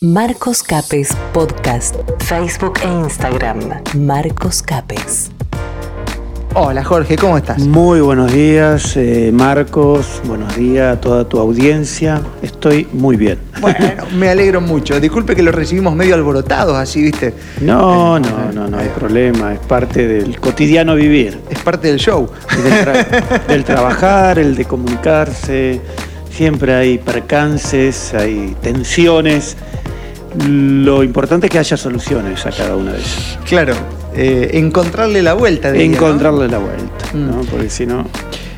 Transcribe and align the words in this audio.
Marcos 0.00 0.62
Capes 0.62 1.08
Podcast, 1.32 1.96
Facebook 2.20 2.74
e 2.84 2.86
Instagram. 2.86 3.58
Marcos 3.96 4.62
Capes. 4.62 5.32
Hola 6.54 6.84
Jorge, 6.84 7.16
¿cómo 7.16 7.36
estás? 7.36 7.58
Muy 7.66 8.00
buenos 8.00 8.32
días, 8.32 8.96
eh, 8.96 9.32
Marcos. 9.34 10.22
Buenos 10.24 10.54
días 10.54 10.96
a 10.96 11.00
toda 11.00 11.28
tu 11.28 11.40
audiencia. 11.40 12.22
Estoy 12.42 12.86
muy 12.92 13.16
bien. 13.16 13.40
Bueno, 13.60 14.04
me 14.16 14.28
alegro 14.28 14.60
mucho. 14.60 15.00
Disculpe 15.00 15.34
que 15.34 15.42
lo 15.42 15.50
recibimos 15.50 15.96
medio 15.96 16.14
alborotados, 16.14 16.76
así, 16.76 17.02
¿viste? 17.02 17.34
No, 17.60 18.20
no, 18.20 18.52
no, 18.52 18.68
no 18.68 18.78
hay 18.78 18.90
problema. 18.90 19.52
Es 19.54 19.58
parte 19.58 20.06
del 20.06 20.38
cotidiano 20.38 20.94
vivir. 20.94 21.40
Es 21.50 21.58
parte 21.58 21.88
del 21.88 21.98
show. 21.98 22.30
Del, 22.62 22.72
tra- 22.86 23.46
del 23.48 23.64
trabajar, 23.64 24.38
el 24.38 24.54
de 24.54 24.64
comunicarse. 24.64 25.80
Siempre 26.30 26.72
hay 26.72 26.98
percances, 26.98 28.14
hay 28.14 28.54
tensiones. 28.62 29.56
Lo 30.46 31.02
importante 31.02 31.46
es 31.46 31.52
que 31.52 31.58
haya 31.58 31.76
soluciones 31.76 32.44
a 32.46 32.50
cada 32.50 32.76
una 32.76 32.92
de 32.92 32.98
ellas. 32.98 33.38
Claro, 33.46 33.74
eh, 34.14 34.50
encontrarle 34.54 35.22
la 35.22 35.34
vuelta. 35.34 35.72
diría, 35.72 35.88
¿no? 35.88 35.94
Encontrarle 35.94 36.48
la 36.48 36.58
vuelta, 36.58 37.04
¿no? 37.14 37.42
Mm. 37.42 37.46
Porque 37.46 37.70
si 37.70 37.86
no. 37.86 38.06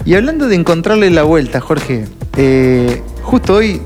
Y 0.05 0.15
hablando 0.15 0.47
de 0.49 0.55
encontrarle 0.57 1.11
la 1.11 1.23
vuelta, 1.23 1.61
Jorge, 1.61 2.07
eh, 2.37 3.03
justo 3.23 3.55
hoy 3.55 3.81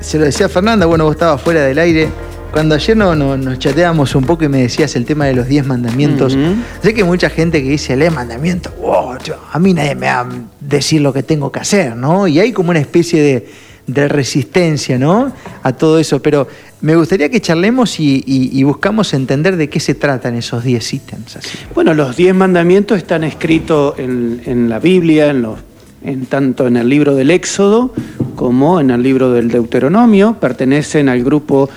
se 0.00 0.18
lo 0.18 0.24
decía 0.24 0.46
a 0.46 0.48
Fernanda, 0.48 0.86
bueno, 0.86 1.04
vos 1.04 1.14
estabas 1.14 1.40
fuera 1.40 1.62
del 1.62 1.78
aire. 1.78 2.08
Cuando 2.52 2.74
ayer 2.74 2.96
no, 2.96 3.14
no- 3.14 3.36
nos 3.36 3.58
chateábamos 3.58 4.14
un 4.14 4.24
poco 4.24 4.44
y 4.44 4.48
me 4.48 4.62
decías 4.62 4.96
el 4.96 5.04
tema 5.04 5.26
de 5.26 5.34
los 5.34 5.46
10 5.46 5.66
mandamientos, 5.66 6.36
sé 6.82 6.94
que 6.94 7.02
hay 7.02 7.06
mucha 7.06 7.28
gente 7.28 7.62
que 7.62 7.68
dice, 7.70 7.96
lee 7.96 8.08
mandamientos, 8.08 8.72
wow, 8.80 9.18
yo- 9.22 9.36
a 9.52 9.58
mí 9.58 9.74
nadie 9.74 9.94
me 9.94 10.06
va 10.06 10.20
a 10.20 10.26
decir 10.60 11.02
lo 11.02 11.12
que 11.12 11.22
tengo 11.22 11.52
que 11.52 11.60
hacer, 11.60 11.96
¿no? 11.96 12.26
Y 12.28 12.38
hay 12.40 12.52
como 12.52 12.70
una 12.70 12.78
especie 12.78 13.20
de, 13.22 13.48
de 13.86 14.08
resistencia, 14.08 14.96
¿no? 14.98 15.32
A 15.62 15.72
todo 15.74 15.98
eso, 15.98 16.22
pero 16.22 16.48
me 16.86 16.94
gustaría 16.96 17.28
que 17.28 17.40
charlemos 17.40 17.98
y, 17.98 18.22
y- 18.26 18.50
y 18.52 18.62
buscamos 18.62 19.12
entender 19.12 19.56
de 19.56 19.68
qué 19.68 19.80
se 19.80 19.94
tratan 19.94 20.36
esos 20.36 20.62
10 20.62 20.94
ítems. 20.94 21.36
Así. 21.36 21.58
Bueno, 21.74 21.94
los 21.94 22.16
diez 22.16 22.34
mandamientos 22.34 22.96
están 22.98 23.24
escritos 23.24 23.98
en, 23.98 24.40
en 24.46 24.68
la 24.68 24.78
Biblia, 24.78 25.28
en 25.30 25.42
los, 25.42 25.58
en 26.04 26.26
tanto 26.26 26.66
en 26.68 26.76
el 26.76 26.88
libro 26.88 27.14
del 27.16 27.30
Éxodo 27.32 27.92
como 28.36 28.78
en 28.80 28.90
el 28.90 29.02
libro 29.02 29.32
del 29.32 29.48
Deuteronomio. 29.48 30.36
Pertenecen 30.40 31.08
al 31.08 31.24
grupo 31.24 31.68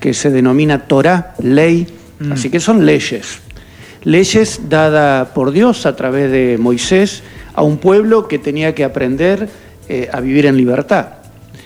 que 0.00 0.12
se 0.12 0.30
denomina 0.30 0.86
Torah, 0.86 1.34
ley. 1.40 1.86
Mm. 2.18 2.32
Así 2.32 2.50
que 2.50 2.58
son 2.58 2.84
leyes. 2.84 3.38
Leyes 4.04 4.62
dadas 4.68 5.28
por 5.28 5.50
Dios 5.52 5.86
a 5.86 5.94
través 5.96 6.30
de 6.32 6.56
Moisés 6.58 7.22
a 7.54 7.62
un 7.62 7.78
pueblo 7.78 8.26
que 8.28 8.38
tenía 8.38 8.74
que 8.74 8.84
aprender 8.84 9.48
eh, 9.88 10.08
a 10.12 10.20
vivir 10.20 10.46
en 10.46 10.56
libertad. 10.56 11.06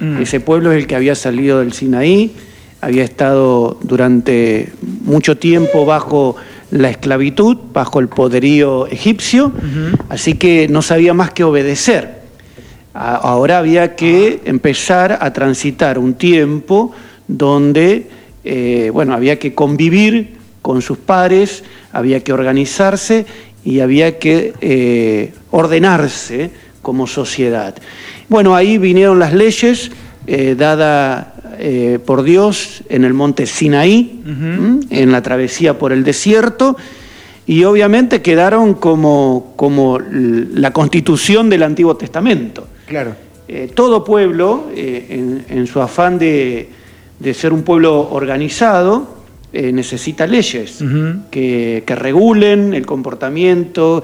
Mm. 0.00 0.20
Ese 0.22 0.40
pueblo 0.40 0.72
es 0.72 0.78
el 0.78 0.86
que 0.86 0.96
había 0.96 1.14
salido 1.14 1.60
del 1.60 1.72
Sinaí, 1.72 2.32
había 2.82 3.04
estado 3.04 3.78
durante 3.82 4.72
mucho 5.04 5.38
tiempo 5.38 5.86
bajo 5.86 6.36
la 6.72 6.90
esclavitud, 6.90 7.56
bajo 7.72 8.00
el 8.00 8.08
poderío 8.08 8.86
egipcio, 8.88 9.52
así 10.08 10.34
que 10.34 10.66
no 10.68 10.82
sabía 10.82 11.14
más 11.14 11.30
que 11.32 11.44
obedecer. 11.44 12.22
A- 12.92 13.14
Ahora 13.16 13.58
había 13.58 13.94
que 13.94 14.40
empezar 14.44 15.16
a 15.20 15.32
transitar 15.32 15.98
un 15.98 16.14
tiempo 16.14 16.92
donde, 17.28 18.08
eh, 18.44 18.90
bueno, 18.92 19.14
había 19.14 19.38
que 19.38 19.54
convivir 19.54 20.34
con 20.60 20.82
sus 20.82 20.98
pares, 20.98 21.62
había 21.92 22.20
que 22.24 22.32
organizarse 22.32 23.26
y 23.64 23.78
había 23.80 24.18
que 24.18 24.54
eh, 24.60 25.32
ordenarse 25.52 26.50
como 26.82 27.06
sociedad. 27.06 27.76
Bueno, 28.28 28.56
ahí 28.56 28.76
vinieron 28.78 29.18
las 29.20 29.32
leyes 29.34 29.90
eh, 30.26 30.54
dadas 30.58 31.26
eh, 31.58 31.98
por 32.04 32.22
Dios 32.22 32.82
en 32.88 33.04
el 33.04 33.14
monte 33.14 33.46
Sinaí, 33.46 34.22
en 34.90 35.12
la 35.12 35.22
travesía 35.22 35.78
por 35.78 35.92
el 35.92 36.04
desierto, 36.04 36.76
y 37.46 37.64
obviamente 37.64 38.22
quedaron 38.22 38.74
como, 38.74 39.52
como 39.56 39.98
la 40.00 40.72
constitución 40.72 41.50
del 41.50 41.62
Antiguo 41.62 41.96
Testamento. 41.96 42.66
Claro. 42.86 43.14
Eh, 43.48 43.70
todo 43.74 44.04
pueblo, 44.04 44.68
eh, 44.74 45.06
en, 45.10 45.44
en 45.48 45.66
su 45.66 45.80
afán 45.80 46.18
de, 46.18 46.68
de 47.18 47.34
ser 47.34 47.52
un 47.52 47.62
pueblo 47.62 48.08
organizado, 48.10 49.22
necesita 49.52 50.26
leyes 50.26 50.82
que, 51.30 51.82
que 51.84 51.94
regulen 51.94 52.72
el 52.72 52.86
comportamiento, 52.86 54.02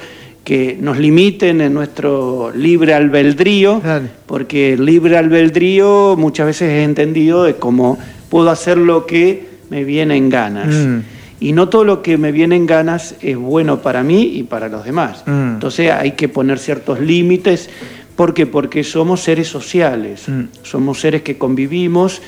que 0.49 0.79
nos 0.81 0.97
limiten 0.97 1.61
en 1.61 1.75
nuestro 1.75 2.51
libre 2.57 2.95
albedrío, 2.95 3.83
porque 4.25 4.73
el 4.73 4.87
libre 4.87 5.19
albedrío 5.19 6.17
muchas 6.17 6.47
veces 6.47 6.71
es 6.73 6.87
entendido 6.87 7.45
de 7.45 7.57
como 7.57 7.99
puedo 8.31 8.49
hacer 8.49 8.79
lo 8.79 9.05
que 9.05 9.47
me 9.69 9.85
viene 9.85 10.17
en 10.17 10.31
ganas. 10.31 10.75
Mm. 10.75 11.01
Y 11.41 11.53
no 11.53 11.69
todo 11.69 11.85
lo 11.85 12.01
que 12.01 12.17
me 12.17 12.33
viene 12.33 12.57
en 12.57 12.65
ganas 12.65 13.15
es 13.21 13.37
bueno 13.37 13.83
para 13.83 14.03
mí 14.03 14.23
y 14.23 14.45
para 14.45 14.71
los 14.71 14.87
demás. 14.87 15.23
Mm. 15.27 15.53
Entonces 15.57 15.91
hay 15.91 16.13
que 16.13 16.31
poner 16.31 16.59
ciertos 16.59 16.99
límites. 16.99 17.69
¿Por 18.17 18.33
qué? 18.33 18.47
Porque 18.47 18.85
somos 18.85 19.21
seres 19.21 19.49
sociales, 19.49 20.31
Mm. 20.31 20.45
somos 20.63 20.99
seres 20.99 21.21
que 21.21 21.37
convivimos 21.37 22.23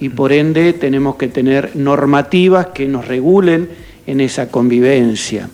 y 0.00 0.08
por 0.08 0.32
ende 0.32 0.72
tenemos 0.72 1.14
que 1.14 1.28
tener 1.28 1.76
normativas 1.76 2.66
que 2.74 2.88
nos 2.88 3.06
regulen 3.06 3.68
en 4.08 4.20
esa 4.20 4.48
convivencia. 4.48 5.48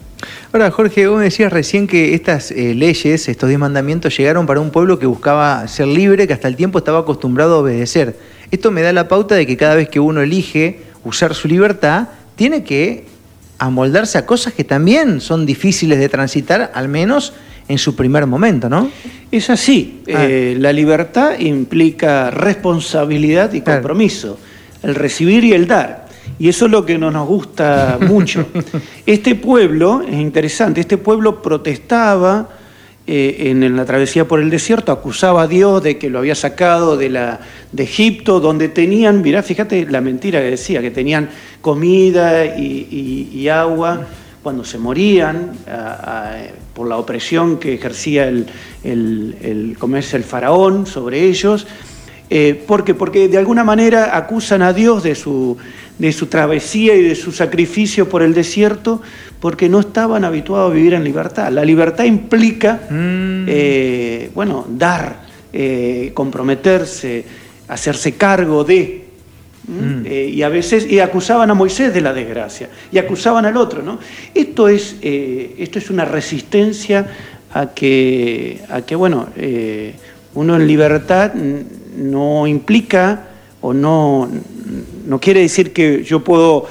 Ahora, 0.53 0.71
Jorge, 0.71 1.07
vos 1.07 1.19
me 1.19 1.25
decías 1.25 1.53
recién 1.53 1.87
que 1.87 2.15
estas 2.15 2.51
eh, 2.51 2.75
leyes, 2.75 3.29
estos 3.29 3.49
diez 3.49 3.59
mandamientos, 3.59 4.17
llegaron 4.17 4.47
para 4.47 4.61
un 4.61 4.71
pueblo 4.71 4.99
que 4.99 5.07
buscaba 5.07 5.67
ser 5.69 5.87
libre, 5.89 6.27
que 6.27 6.33
hasta 6.33 6.49
el 6.49 6.57
tiempo 6.57 6.79
estaba 6.79 7.01
acostumbrado 7.01 7.57
a 7.57 7.59
obedecer. 7.59 8.17
Esto 8.51 8.71
me 8.71 8.83
da 8.83 8.93
la 8.93 9.09
pauta 9.09 9.35
de 9.35 9.47
que 9.47 9.57
cada 9.57 9.75
vez 9.75 9.89
que 9.89 10.01
uno 10.01 10.21
elige 10.23 10.81
usar 11.05 11.35
su 11.35 11.49
libertad, 11.49 12.09
tiene 12.37 12.63
que 12.65 13.05
amoldarse 13.59 14.19
a 14.19 14.27
cosas 14.27 14.53
que 14.53 14.65
también 14.65 15.21
son 15.21 15.47
difíciles 15.47 15.99
de 15.99 16.09
transitar, 16.09 16.71
al 16.75 16.89
menos 16.89 17.33
en 17.69 17.79
su 17.79 17.97
primer 17.97 18.27
momento, 18.27 18.69
¿no? 18.69 18.91
Es 19.33 19.51
así, 19.51 20.03
Ah. 20.15 20.25
eh, 20.29 20.57
la 20.59 20.73
libertad 20.73 21.39
implica 21.39 22.31
responsabilidad 22.31 23.53
y 23.55 23.61
Claro. 23.63 23.81
compromiso, 23.81 24.39
el 24.83 24.95
recibir 24.95 25.43
y 25.45 25.53
el 25.53 25.67
dar. 25.67 26.06
Y 26.39 26.49
eso 26.49 26.67
es 26.67 26.71
lo 26.73 26.85
que 26.85 26.99
no 26.99 27.11
nos 27.11 27.27
gusta 27.27 27.99
mucho. 28.07 28.47
Este 29.07 29.35
pueblo, 29.35 30.03
es 30.07 30.15
interesante, 30.15 30.81
este 30.81 30.99
pueblo 30.99 31.41
protestaba 31.43 32.49
eh, 33.07 33.51
en 33.51 33.77
la 33.77 33.85
travesía 33.85 34.27
por 34.27 34.41
el 34.41 34.51
desierto, 34.51 34.91
acusaba 34.93 35.43
a 35.43 35.47
Dios 35.47 35.83
de 35.83 35.97
que 35.97 36.11
lo 36.11 36.19
había 36.19 36.35
sacado 36.35 36.97
de, 36.97 37.09
la, 37.09 37.39
de 37.73 37.85
Egipto, 37.85 38.41
donde 38.41 38.69
tenían, 38.69 39.23
mirá, 39.23 39.43
fíjate 39.43 39.87
la 39.89 40.01
mentira 40.01 40.41
que 40.41 40.51
decía, 40.51 40.81
que 40.83 40.91
tenían 40.91 41.29
comida 41.61 42.45
y, 42.57 42.89
y- 43.33 43.39
y 43.39 43.49
agua 43.49 44.07
cuando 44.43 44.65
se 44.65 44.79
morían 44.79 45.53
a- 45.69 46.33
a- 46.33 46.37
por 46.75 46.89
la 46.89 46.97
opresión 46.99 47.59
que 47.59 47.75
ejercía 47.75 48.29
el, 48.29 48.47
el, 48.85 49.37
el- 49.41 49.77
el 50.13 50.25
faraón 50.25 50.87
sobre 50.87 51.23
ellos. 51.23 51.67
Eh, 52.29 52.61
¿Por 52.67 52.85
qué? 52.85 52.95
Porque 52.95 53.29
de 53.29 53.39
alguna 53.39 53.63
manera 53.65 54.17
acusan 54.17 54.63
a 54.63 54.73
Dios 54.73 55.03
de 55.05 55.15
su, 55.15 55.57
de 55.99 56.13
su 56.13 56.27
travesía 56.27 56.95
y 56.97 57.03
de 57.03 57.15
su 57.15 57.33
sacrificio 57.33 58.09
por 58.09 58.23
el 58.23 58.35
desierto 58.35 59.01
porque 59.41 59.69
no 59.69 59.81
estaban 59.81 60.25
habituados 60.25 60.73
a 60.73 60.75
vivir 60.75 60.95
en 60.95 61.05
libertad. 61.05 61.53
La 61.53 61.65
libertad 61.65 62.05
implica, 62.05 62.81
Mm. 62.91 63.45
eh, 63.47 64.31
bueno, 64.35 64.67
dar, 64.69 65.23
eh, 65.53 66.11
comprometerse, 66.15 67.25
hacerse 67.69 68.15
cargo 68.17 68.65
de. 68.65 69.05
Mm. 69.69 70.03
Eh, 70.05 70.31
y 70.35 70.43
a 70.43 70.49
veces 70.49 70.91
y 70.91 71.01
acusaban 71.01 71.51
a 71.51 71.55
Moisés 71.55 71.93
de 71.93 72.01
la 72.01 72.13
desgracia 72.13 72.69
y 72.93 72.99
acusaban 72.99 73.47
al 73.47 73.57
otro, 73.57 73.83
¿no? 73.83 73.99
Esto 74.33 74.69
es, 74.69 74.97
esto 75.03 75.79
es 75.79 75.91
una 75.91 76.05
resistencia 76.05 77.07
a 77.53 77.73
que, 77.75 78.61
a 78.71 78.83
que 78.83 78.95
bueno, 78.95 79.29
uno 80.35 80.57
en 80.57 80.67
libertad 80.69 81.33
no 81.97 82.47
implica 82.47 83.29
o 83.61 83.73
no, 83.73 84.29
no 85.07 85.21
quiere 85.21 85.41
decir 85.41 85.73
que 85.73 86.05
yo 86.05 86.23
puedo 86.23 86.67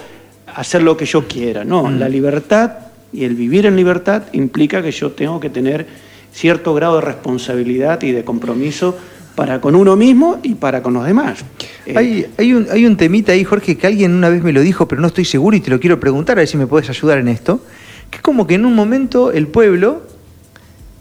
hacer 0.54 0.84
lo 0.84 0.96
que 0.96 1.06
yo 1.06 1.28
quiera, 1.28 1.66
no, 1.66 1.90
la 1.90 2.08
libertad 2.08 2.72
y 3.12 3.24
el 3.24 3.36
vivir 3.36 3.66
en 3.66 3.76
libertad 3.76 4.24
implica 4.34 4.82
que 4.82 4.92
yo 4.92 5.12
tengo 5.12 5.40
que 5.40 5.50
tener 5.50 5.86
cierto 6.34 6.74
grado 6.74 6.96
de 6.96 7.02
responsabilidad 7.02 8.02
y 8.04 8.12
de 8.12 8.24
compromiso 8.24 8.98
para 9.36 9.60
con 9.60 9.76
uno 9.76 9.96
mismo 9.96 10.40
y 10.44 10.56
para 10.56 10.82
con 10.82 10.94
los 10.94 11.06
demás. 11.06 11.44
Eh, 11.86 11.94
Hay, 11.96 12.26
hay, 12.38 12.54
un, 12.54 12.68
hay 12.72 12.86
un 12.86 12.96
temita 12.96 13.34
ahí, 13.34 13.44
Jorge, 13.44 13.78
que 13.78 13.88
alguien 13.88 14.14
una 14.14 14.30
vez 14.30 14.44
me 14.44 14.54
lo 14.54 14.62
dijo, 14.62 14.88
pero 14.88 15.02
no 15.02 15.08
estoy 15.08 15.26
seguro 15.26 15.58
y 15.58 15.60
te 15.60 15.70
lo 15.70 15.80
quiero 15.80 16.00
preguntar, 16.00 16.38
a 16.38 16.42
ver 16.42 16.48
si 16.48 16.58
me 16.58 16.68
puedes 16.68 16.90
ayudar 16.90 17.20
en 17.20 17.28
esto. 17.28 17.62
Que 18.10 18.18
es 18.18 18.22
como 18.22 18.48
que 18.48 18.56
en 18.56 18.66
un 18.66 18.76
momento 18.76 19.32
el 19.32 19.48
pueblo 19.48 20.04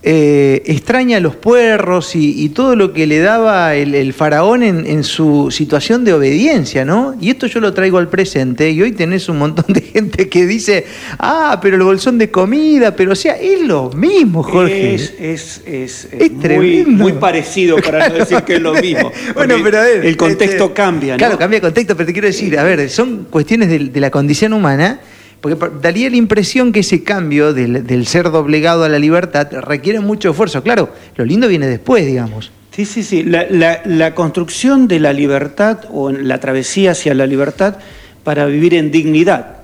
eh, 0.07 0.63
extraña 0.67 1.19
los 1.19 1.35
puerros 1.35 2.15
y, 2.15 2.51
todo 2.51 2.77
lo 2.77 2.93
que 2.93 3.07
le 3.07 3.21
daba 3.21 3.75
el, 3.75 4.13
faraón 4.13 4.63
en, 4.63 5.03
su 5.03 5.51
situación 5.51 6.05
de 6.05 6.13
obediencia, 6.13 6.85
¿no? 6.85 7.15
Y 7.23 7.31
esto 7.31 7.47
yo 7.47 7.59
lo 7.59 7.73
traigo 7.73 7.97
al 7.97 8.11
presente 8.11 8.71
y 8.71 8.83
hoy 8.83 8.93
tenés 8.93 9.31
un 9.31 9.39
montón 9.39 9.65
de 9.73 9.81
gente 9.81 10.29
que 10.29 10.45
dice, 10.45 10.85
ah, 11.19 11.59
pero 11.63 11.77
el 11.77 11.83
bolsón 11.83 12.19
de 12.19 12.31
comida, 12.31 12.95
pero 12.95 13.13
o 13.13 13.15
sea, 13.15 13.39
es 13.41 13.63
lo 13.63 13.93
mismo, 13.93 14.43
Jorge. 14.43 14.95
Es, 14.95 15.15
es, 15.19 15.63
es, 15.65 16.31
muy, 16.55 16.85
muy, 16.85 17.13
parecido, 17.15 17.79
para 17.79 18.11
no 18.11 18.17
decir 18.17 18.43
que 18.43 18.57
es 18.57 18.61
lo 18.61 18.75
mismo. 18.83 19.11
bueno, 19.35 19.57
pero 19.65 19.79
a 19.79 19.83
ver, 19.85 20.05
el 20.05 20.19
contexto 20.19 20.65
este, 20.65 20.75
cambia, 20.75 21.15
¿no? 21.15 21.19
Claro, 21.19 21.39
cambia 21.39 21.57
el 21.57 21.63
contexto, 21.63 21.97
pero 21.97 22.07
te 22.07 22.13
quiero 22.13 22.29
decir, 22.29 22.59
a 22.59 22.63
ver, 22.63 22.91
son 22.91 23.27
cuestiones 23.31 23.71
de 23.71 24.01
la 24.01 24.11
condición 24.11 24.53
humana 24.53 25.01
porque 25.45 25.59
daría 25.83 26.09
la 26.09 26.17
impresión 26.17 26.73
que 26.73 26.81
ese 26.81 27.05
cambio 27.05 27.53
del, 27.53 28.07
ser 28.07 28.31
doblegado 28.31 28.85
a 28.85 28.89
la 28.89 28.99
libertad 28.99 29.47
requiere 29.53 30.01
mucho 30.01 30.31
esfuerzo. 30.31 30.63
Claro, 30.63 30.89
lo 31.17 31.25
lindo 31.27 31.49
viene 31.49 31.67
después, 31.67 32.07
digamos. 32.07 32.51
Sí, 32.71 32.87
sí, 32.87 33.03
sí. 33.03 33.23
La, 33.25 34.15
construcción 34.15 34.89
de 34.89 35.01
la 35.01 35.13
libertad 35.13 35.81
o 35.93 36.11
la 36.11 36.41
travesía 36.41 36.93
hacia 36.93 37.13
la 37.13 37.27
libertad 37.27 37.77
para 38.23 38.47
vivir 38.47 38.73
en 38.73 38.91
dignidad. 38.91 39.59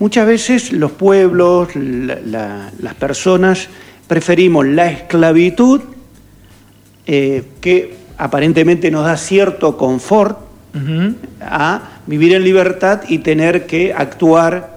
Muchas 0.00 0.26
veces 0.26 0.72
los 0.72 0.90
pueblos, 0.90 1.68
las 1.76 2.94
personas, 2.98 3.68
preferimos 4.08 4.66
la 4.66 4.90
esclavitud, 4.90 5.82
eh, 7.06 7.44
que 7.60 7.94
aparentemente 8.18 8.90
nos 8.90 9.04
da 9.04 9.16
cierto 9.16 9.76
confort, 9.76 10.36
a 11.40 12.00
vivir 12.08 12.34
en 12.34 12.42
libertad 12.42 13.02
y 13.06 13.18
tener 13.18 13.66
que 13.66 13.92
actuar 13.92 14.71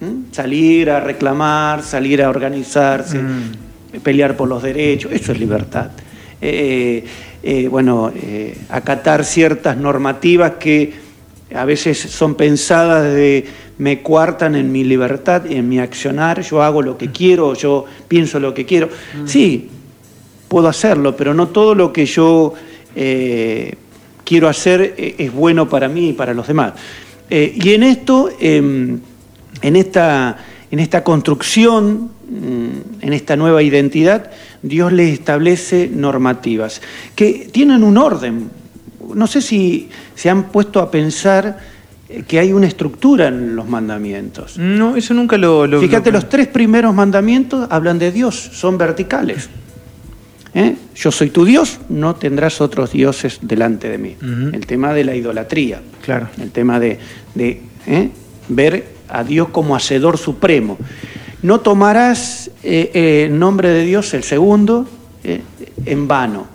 ¿Mm? 0.00 0.32
Salir 0.32 0.90
a 0.90 1.00
reclamar, 1.00 1.82
salir 1.82 2.22
a 2.22 2.28
organizarse, 2.28 3.18
mm. 3.18 4.00
pelear 4.02 4.36
por 4.36 4.48
los 4.48 4.62
derechos, 4.62 5.12
eso 5.12 5.32
es 5.32 5.40
libertad. 5.40 5.90
Eh, 6.40 7.02
eh, 7.42 7.68
bueno, 7.68 8.12
eh, 8.14 8.58
acatar 8.68 9.24
ciertas 9.24 9.76
normativas 9.76 10.52
que 10.60 10.92
a 11.54 11.64
veces 11.64 11.98
son 11.98 12.34
pensadas 12.34 13.04
de 13.14 13.46
me 13.78 14.00
cuartan 14.02 14.54
en 14.54 14.70
mi 14.70 14.84
libertad, 14.84 15.46
en 15.46 15.68
mi 15.68 15.78
accionar, 15.78 16.42
yo 16.42 16.62
hago 16.62 16.82
lo 16.82 16.98
que 16.98 17.08
mm. 17.08 17.12
quiero, 17.12 17.54
yo 17.54 17.86
pienso 18.06 18.38
lo 18.38 18.52
que 18.52 18.66
quiero. 18.66 18.90
Sí, 19.24 19.70
puedo 20.48 20.68
hacerlo, 20.68 21.16
pero 21.16 21.32
no 21.32 21.48
todo 21.48 21.74
lo 21.74 21.92
que 21.92 22.04
yo 22.04 22.52
quiero 24.24 24.48
hacer 24.48 24.94
es 24.96 25.32
bueno 25.32 25.68
para 25.68 25.88
mí 25.88 26.10
y 26.10 26.12
para 26.12 26.34
los 26.34 26.46
demás. 26.46 26.72
y 27.30 27.74
en 27.74 27.82
esto 27.82 28.30
em, 28.40 28.98
en 29.66 29.74
esta, 29.74 30.36
en 30.70 30.78
esta 30.78 31.02
construcción, 31.02 32.10
mm, 32.30 33.02
en 33.02 33.12
esta 33.12 33.34
nueva 33.34 33.64
identidad, 33.64 34.30
Dios 34.62 34.92
les 34.92 35.12
establece 35.12 35.90
normativas 35.92 36.80
que 37.16 37.48
tienen 37.50 37.82
un 37.82 37.98
orden. 37.98 38.48
No 39.12 39.26
sé 39.26 39.42
si 39.42 39.88
se 40.14 40.30
han 40.30 40.44
puesto 40.50 40.80
a 40.80 40.88
pensar 40.88 41.58
eh, 42.08 42.22
que 42.28 42.38
hay 42.38 42.52
una 42.52 42.68
estructura 42.68 43.26
en 43.26 43.56
los 43.56 43.68
mandamientos. 43.68 44.56
No, 44.56 44.94
eso 44.94 45.14
nunca 45.14 45.36
lo... 45.36 45.66
lo 45.66 45.80
Fíjate, 45.80 46.12
los 46.12 46.28
tres 46.28 46.46
primeros 46.46 46.94
mandamientos 46.94 47.66
hablan 47.68 47.98
de 47.98 48.12
Dios, 48.12 48.36
son 48.36 48.78
verticales. 48.78 49.48
¿Eh? 50.54 50.76
Yo 50.94 51.10
soy 51.10 51.30
tu 51.30 51.44
Dios, 51.44 51.80
no 51.88 52.14
tendrás 52.14 52.60
otros 52.60 52.92
dioses 52.92 53.40
delante 53.42 53.88
de 53.88 53.98
mí. 53.98 54.16
El 54.52 54.64
tema 54.64 54.94
de 54.94 55.04
la 55.04 55.16
idolatría. 55.16 55.82
Claro. 56.04 56.28
El 56.40 56.52
tema 56.52 56.78
de, 56.78 56.98
de 57.34 57.60
¿eh? 57.86 58.10
ver 58.48 58.95
a 59.08 59.24
Dios 59.24 59.48
como 59.50 59.76
hacedor 59.76 60.18
supremo. 60.18 60.78
No 61.42 61.60
tomarás 61.60 62.50
eh, 62.62 62.90
eh, 62.94 63.28
nombre 63.30 63.68
de 63.68 63.84
Dios, 63.84 64.12
el 64.14 64.24
segundo, 64.24 64.86
eh, 65.22 65.42
en 65.84 66.08
vano, 66.08 66.46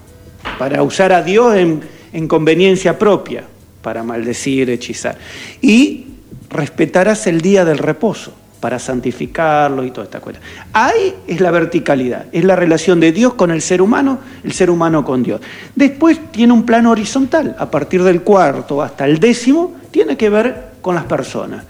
para 0.57 0.83
usar 0.83 1.13
a 1.13 1.21
Dios 1.21 1.56
en, 1.56 2.27
conveniencia 2.27 3.00
propia, 3.00 3.44
para 3.81 4.03
maldecir, 4.03 4.69
hechizar. 4.69 5.18
Y 5.62 6.07
respetarás 6.50 7.27
el 7.27 7.42
día 7.42 7.63
del 7.63 7.77
reposo 7.77 8.33
para 8.59 8.80
santificarlo 8.80 9.83
y 9.83 9.92
toda 9.92 10.06
esta 10.06 10.19
cuestión. 10.19 10.45
Ahí 10.74 11.15
es 11.27 11.39
la 11.42 11.51
verticalidad, 11.51 12.25
es 12.31 12.44
la 12.44 12.56
relación 12.56 13.00
de 13.00 13.12
Dios 13.12 13.33
con 13.36 13.50
el 13.51 13.62
ser 13.62 13.81
humano, 13.81 14.19
el 14.44 14.51
ser 14.51 14.69
humano 14.69 15.04
con 15.06 15.24
Dios. 15.24 15.42
Después 15.75 16.19
tiene 16.31 16.54
un 16.54 16.65
plano 16.65 16.92
horizontal, 16.92 17.56
a 17.57 17.71
partir 17.71 18.04
del 18.04 18.21
cuarto 18.21 18.81
hasta 18.81 19.06
el 19.06 19.19
décimo, 19.19 19.75
tiene 19.89 20.18
que 20.18 20.30
ver 20.30 20.71
con 20.81 20.95
las 20.95 21.06
personas. 21.06 21.63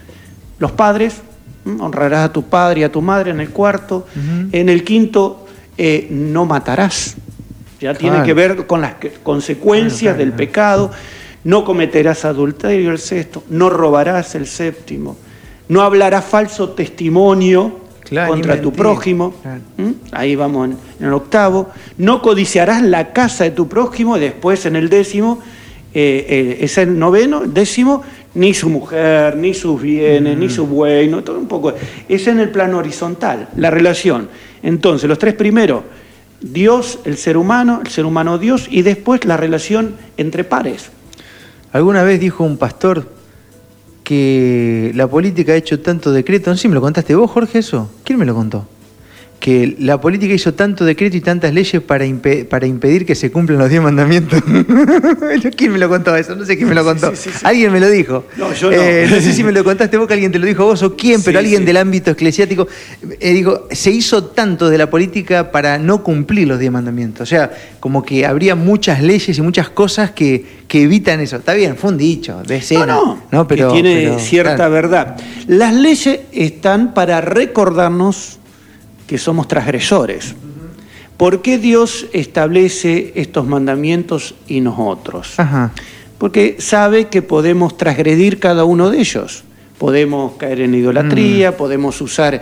Los 0.61 0.71
padres, 0.71 1.23
honrarás 1.79 2.29
a 2.29 2.31
tu 2.31 2.43
padre 2.43 2.81
y 2.81 2.83
a 2.83 2.91
tu 2.91 3.01
madre 3.01 3.31
en 3.31 3.41
el 3.41 3.49
cuarto. 3.49 4.05
En 4.51 4.69
el 4.69 4.83
quinto, 4.83 5.47
eh, 5.75 6.05
no 6.11 6.45
matarás. 6.45 7.15
Ya 7.79 7.95
tiene 7.95 8.21
que 8.21 8.35
ver 8.35 8.67
con 8.67 8.79
las 8.79 8.93
consecuencias 9.23 10.15
del 10.15 10.33
pecado. 10.33 10.91
No 11.43 11.65
cometerás 11.65 12.25
adulterio 12.25 12.91
el 12.91 12.99
sexto. 12.99 13.43
No 13.49 13.71
robarás 13.71 14.35
el 14.35 14.45
séptimo. 14.45 15.17
No 15.67 15.81
hablarás 15.81 16.25
falso 16.25 16.69
testimonio 16.69 17.79
contra 18.27 18.61
tu 18.61 18.71
prójimo. 18.71 19.33
Ahí 20.11 20.35
vamos 20.35 20.69
en, 20.69 21.07
el 21.07 21.11
octavo. 21.11 21.71
No 21.97 22.21
codiciarás 22.21 22.83
la 22.83 23.13
casa 23.13 23.45
de 23.45 23.51
tu 23.51 23.67
prójimo. 23.67 24.19
Después 24.19 24.67
en 24.67 24.75
el 24.75 24.89
décimo, 24.89 25.39
eh, 25.91 26.25
eh, 26.29 26.57
es 26.61 26.77
el 26.77 26.99
noveno, 26.99 27.41
décimo, 27.47 28.03
ni 28.33 28.53
su 28.53 28.69
mujer, 28.69 29.35
ni 29.35 29.53
sus 29.53 29.81
bienes, 29.81 30.37
ni 30.37 30.49
su 30.49 30.65
buey, 30.65 31.09
todo 31.23 31.37
un 31.37 31.47
poco. 31.47 31.73
Es 32.07 32.27
en 32.27 32.39
el 32.39 32.49
plano 32.49 32.77
horizontal, 32.77 33.49
la 33.57 33.69
relación. 33.69 34.29
Entonces, 34.63 35.09
los 35.09 35.19
tres 35.19 35.33
primeros, 35.33 35.83
Dios, 36.39 36.99
el 37.05 37.17
ser 37.17 37.37
humano, 37.37 37.81
el 37.83 37.91
ser 37.91 38.05
humano 38.05 38.37
Dios, 38.37 38.67
y 38.69 38.81
después 38.81 39.25
la 39.25 39.37
relación 39.37 39.95
entre 40.17 40.43
pares. 40.43 40.89
Alguna 41.71 42.03
vez 42.03 42.19
dijo 42.19 42.43
un 42.43 42.57
pastor 42.57 43.07
que 44.03 44.91
la 44.95 45.07
política 45.07 45.53
ha 45.53 45.55
hecho 45.55 45.79
tanto 45.79 46.11
decreto, 46.11 46.55
si 46.57 46.67
me 46.67 46.75
lo 46.75 46.81
contaste 46.81 47.15
vos, 47.15 47.29
Jorge, 47.31 47.59
eso. 47.59 47.89
¿Quién 48.03 48.19
me 48.19 48.25
lo 48.25 48.35
contó? 48.35 48.67
Que 49.41 49.75
la 49.79 49.99
política 49.99 50.35
hizo 50.35 50.53
tanto 50.53 50.85
decreto 50.85 51.17
y 51.17 51.21
tantas 51.21 51.51
leyes 51.51 51.81
para, 51.81 52.05
para 52.47 52.67
impedir 52.67 53.07
que 53.07 53.15
se 53.15 53.31
cumplan 53.31 53.57
los 53.57 53.71
diez 53.71 53.81
mandamientos. 53.81 54.39
¿Quién 55.57 55.73
me 55.73 55.79
lo 55.79 55.89
contó 55.89 56.15
eso? 56.15 56.35
No 56.35 56.45
sé 56.45 56.55
quién 56.57 56.69
me 56.69 56.75
lo 56.75 56.83
contó. 56.83 57.11
alguien 57.41 57.73
me 57.73 57.79
lo 57.79 57.89
dijo. 57.89 58.25
No, 58.37 58.53
yo 58.53 58.69
no. 58.69 58.77
Eh, 58.77 59.07
no 59.09 59.15
sé 59.15 59.33
si 59.33 59.43
me 59.43 59.51
lo 59.51 59.63
contaste 59.63 59.97
vos, 59.97 60.07
que 60.07 60.13
alguien 60.13 60.31
te 60.31 60.37
lo 60.37 60.45
dijo 60.45 60.63
vos 60.63 60.83
o 60.83 60.95
quién, 60.95 61.23
pero 61.23 61.39
alguien 61.39 61.65
del 61.65 61.77
ámbito 61.77 62.11
eclesiástico. 62.11 62.67
Eh, 63.19 63.33
digo, 63.33 63.67
se 63.71 63.89
hizo 63.89 64.25
tanto 64.25 64.69
de 64.69 64.77
la 64.77 64.91
política 64.91 65.51
para 65.51 65.79
no 65.79 66.03
cumplir 66.03 66.47
los 66.47 66.59
diez 66.59 66.71
mandamientos. 66.71 67.21
O 67.21 67.25
sea, 67.25 67.51
como 67.79 68.03
que 68.03 68.27
habría 68.27 68.53
muchas 68.53 69.01
leyes 69.01 69.35
y 69.35 69.41
muchas 69.41 69.69
cosas 69.69 70.11
que, 70.11 70.45
que 70.67 70.83
evitan 70.83 71.19
eso. 71.19 71.37
Está 71.37 71.55
bien, 71.55 71.77
fue 71.77 71.89
un 71.89 71.97
dicho, 71.97 72.43
de 72.45 72.57
escena. 72.57 72.85
No, 72.85 73.23
no. 73.31 73.47
Pero, 73.47 73.73
que 73.73 73.81
tiene 73.81 74.19
cierta 74.19 74.67
verdad. 74.67 75.17
Las 75.47 75.73
leyes 75.73 76.19
están 76.31 76.93
para 76.93 77.21
recordarnos 77.21 78.37
que 79.11 79.17
somos 79.17 79.45
transgresores. 79.49 80.35
¿Por 81.17 81.41
qué 81.41 81.57
Dios 81.57 82.07
establece 82.13 83.11
estos 83.15 83.45
mandamientos 83.45 84.35
y 84.47 84.61
nosotros? 84.61 85.35
Porque 86.17 86.55
sabe 86.59 87.09
que 87.09 87.21
podemos 87.21 87.75
transgredir 87.75 88.39
cada 88.39 88.63
uno 88.63 88.89
de 88.89 88.99
ellos. 88.99 89.43
Podemos 89.77 90.37
caer 90.37 90.61
en 90.61 90.75
idolatría, 90.75 91.51
mm. 91.51 91.55
podemos 91.55 91.99
usar 91.99 92.41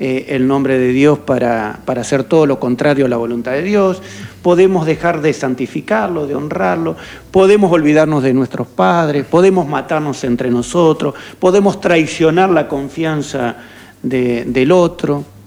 eh, 0.00 0.26
el 0.30 0.48
nombre 0.48 0.76
de 0.76 0.88
Dios 0.88 1.20
para, 1.20 1.78
para, 1.84 2.00
hacer 2.00 2.24
todo 2.24 2.46
lo 2.46 2.58
contrario 2.58 3.06
a 3.06 3.08
la 3.08 3.16
voluntad 3.16 3.52
de 3.52 3.62
Dios, 3.62 4.02
podemos 4.42 4.86
dejar 4.86 5.20
de 5.20 5.32
santificarlo, 5.32 6.26
de 6.26 6.34
honrarlo, 6.34 6.96
podemos 7.30 7.70
olvidarnos 7.70 8.24
de 8.24 8.34
nuestros 8.34 8.66
padres, 8.66 9.24
podemos 9.24 9.68
matarnos 9.68 10.24
entre 10.24 10.50
nosotros, 10.50 11.14
podemos 11.38 11.80
traicionar 11.80 12.50
la 12.50 12.66
confianza 12.66 13.54
del 14.02 14.72
otro. 14.72 15.37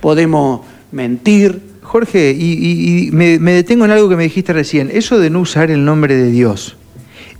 Podemos 0.00 0.62
mentir. 0.90 1.60
Jorge, 1.82 2.34
y, 2.38 3.10
me, 3.12 3.38
detengo 3.38 3.84
en 3.84 3.90
algo 3.90 4.08
que 4.08 4.16
me 4.16 4.22
dijiste 4.24 4.52
recién. 4.52 4.90
Eso 4.92 5.18
de 5.18 5.30
no 5.30 5.40
usar 5.40 5.70
el 5.70 5.84
nombre 5.84 6.16
de 6.16 6.30
Dios, 6.30 6.76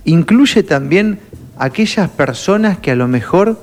¿incluye 0.05 0.63
también 0.63 1.19
aquellas 1.57 2.09
personas 2.09 2.77
que 2.77 2.91
a 2.91 2.95
lo 2.95 3.07
mejor 3.07 3.59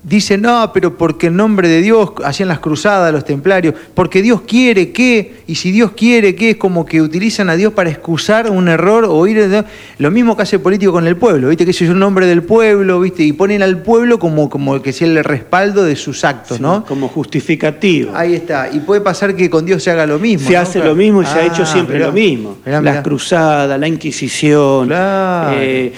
Dicen, 0.00 0.42
no, 0.42 0.70
pero 0.72 0.96
porque 0.96 1.26
en 1.26 1.36
nombre 1.36 1.68
de 1.68 1.82
Dios 1.82 2.12
hacían 2.24 2.48
las 2.48 2.60
cruzadas 2.60 3.12
los 3.12 3.24
templarios, 3.24 3.74
porque 3.94 4.22
Dios 4.22 4.42
quiere 4.42 4.92
que, 4.92 5.42
y 5.48 5.56
si 5.56 5.72
Dios 5.72 5.90
quiere 5.90 6.36
que, 6.36 6.50
es 6.50 6.56
como 6.56 6.86
que 6.86 7.02
utilizan 7.02 7.50
a 7.50 7.56
Dios 7.56 7.72
para 7.72 7.90
excusar 7.90 8.48
un 8.48 8.68
error 8.68 9.04
o 9.08 9.26
ir. 9.26 9.64
Lo 9.98 10.10
mismo 10.12 10.36
que 10.36 10.44
hace 10.44 10.56
el 10.56 10.62
político 10.62 10.92
con 10.92 11.06
el 11.06 11.16
pueblo, 11.16 11.48
¿viste? 11.48 11.64
Que 11.64 11.72
es 11.72 11.82
el 11.82 11.98
nombre 11.98 12.26
del 12.26 12.44
pueblo, 12.44 13.00
¿viste? 13.00 13.24
Y 13.24 13.32
ponen 13.32 13.60
al 13.60 13.82
pueblo 13.82 14.20
como, 14.20 14.48
como 14.48 14.80
que 14.80 14.92
sea 14.92 15.08
el 15.08 15.24
respaldo 15.24 15.82
de 15.82 15.96
sus 15.96 16.24
actos, 16.24 16.60
¿no? 16.60 16.84
Como 16.84 17.08
justificativo. 17.08 18.12
Ahí 18.14 18.34
está. 18.34 18.70
Y 18.72 18.78
puede 18.78 19.00
pasar 19.00 19.34
que 19.34 19.50
con 19.50 19.66
Dios 19.66 19.82
se 19.82 19.90
haga 19.90 20.06
lo 20.06 20.20
mismo. 20.20 20.48
Se 20.48 20.56
hace 20.56 20.78
lo 20.78 20.94
mismo 20.94 21.22
y 21.22 21.26
se 21.26 21.38
ha 21.38 21.44
hecho 21.44 21.64
ah, 21.64 21.66
siempre 21.66 21.98
lo 21.98 22.12
mismo. 22.12 22.58
Las 22.64 23.02
cruzadas, 23.02 23.78
la 23.78 23.88
Inquisición, 23.88 24.90
eh, 24.92 25.92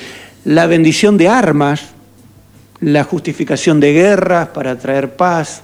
la 0.47 0.67
bendición 0.67 1.19
de 1.19 1.29
armas 1.29 2.00
la 2.81 3.05
justificación 3.05 3.81
de 3.81 3.93
guerras 3.93 4.49
para 4.49 4.79
traer 4.79 5.15
paz, 5.15 5.63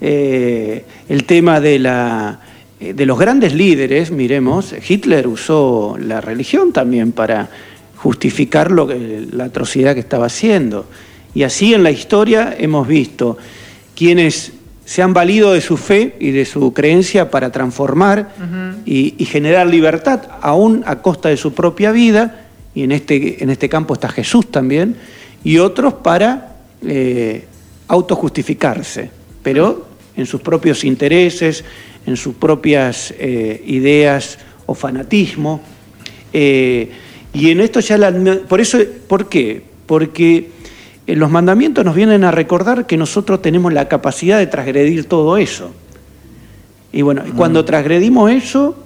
eh, 0.00 0.84
el 1.08 1.24
tema 1.24 1.60
de 1.60 1.78
la 1.78 2.40
eh, 2.80 2.92
de 2.94 3.06
los 3.06 3.18
grandes 3.18 3.54
líderes, 3.54 4.12
miremos, 4.12 4.72
Hitler 4.88 5.26
usó 5.26 5.96
la 6.00 6.20
religión 6.20 6.72
también 6.72 7.10
para 7.10 7.48
justificar 7.96 8.70
lo 8.70 8.86
que, 8.86 9.26
la 9.32 9.44
atrocidad 9.44 9.94
que 9.94 10.00
estaba 10.00 10.26
haciendo. 10.26 10.86
Y 11.34 11.42
así 11.42 11.74
en 11.74 11.82
la 11.82 11.90
historia 11.90 12.54
hemos 12.56 12.86
visto 12.86 13.36
quienes 13.96 14.52
se 14.84 15.02
han 15.02 15.12
valido 15.12 15.52
de 15.52 15.60
su 15.60 15.76
fe 15.76 16.16
y 16.20 16.30
de 16.30 16.44
su 16.44 16.72
creencia 16.72 17.30
para 17.30 17.50
transformar 17.50 18.30
y, 18.86 19.16
y, 19.18 19.24
generar 19.26 19.66
libertad, 19.66 20.22
aún 20.40 20.82
a 20.86 21.02
costa 21.02 21.28
de 21.28 21.36
su 21.36 21.52
propia 21.52 21.90
vida, 21.90 22.46
y 22.74 22.84
en 22.84 22.92
este, 22.92 23.42
en 23.42 23.50
este 23.50 23.68
campo 23.68 23.94
está 23.94 24.08
Jesús 24.08 24.50
también, 24.50 24.96
y 25.44 25.58
otros 25.58 25.94
para 25.94 26.56
eh, 26.82 27.44
autojustificarse, 27.88 29.10
pero 29.42 29.86
en 30.16 30.26
sus 30.26 30.40
propios 30.40 30.84
intereses, 30.84 31.64
en 32.06 32.16
sus 32.16 32.34
propias 32.34 33.14
eh, 33.18 33.62
ideas 33.66 34.38
o 34.66 34.74
fanatismo. 34.74 35.60
Eh, 36.32 36.90
y 37.32 37.50
en 37.50 37.60
esto 37.60 37.80
ya 37.80 37.98
la, 37.98 38.12
por 38.48 38.60
eso, 38.60 38.78
¿por 39.06 39.28
qué? 39.28 39.62
Porque 39.86 40.50
los 41.06 41.30
mandamientos 41.30 41.84
nos 41.84 41.94
vienen 41.94 42.24
a 42.24 42.30
recordar 42.30 42.86
que 42.86 42.96
nosotros 42.96 43.40
tenemos 43.40 43.72
la 43.72 43.88
capacidad 43.88 44.38
de 44.38 44.46
transgredir 44.46 45.04
todo 45.04 45.36
eso. 45.36 45.70
Y 46.92 47.02
bueno, 47.02 47.22
cuando 47.36 47.64
transgredimos 47.64 48.30
eso, 48.30 48.76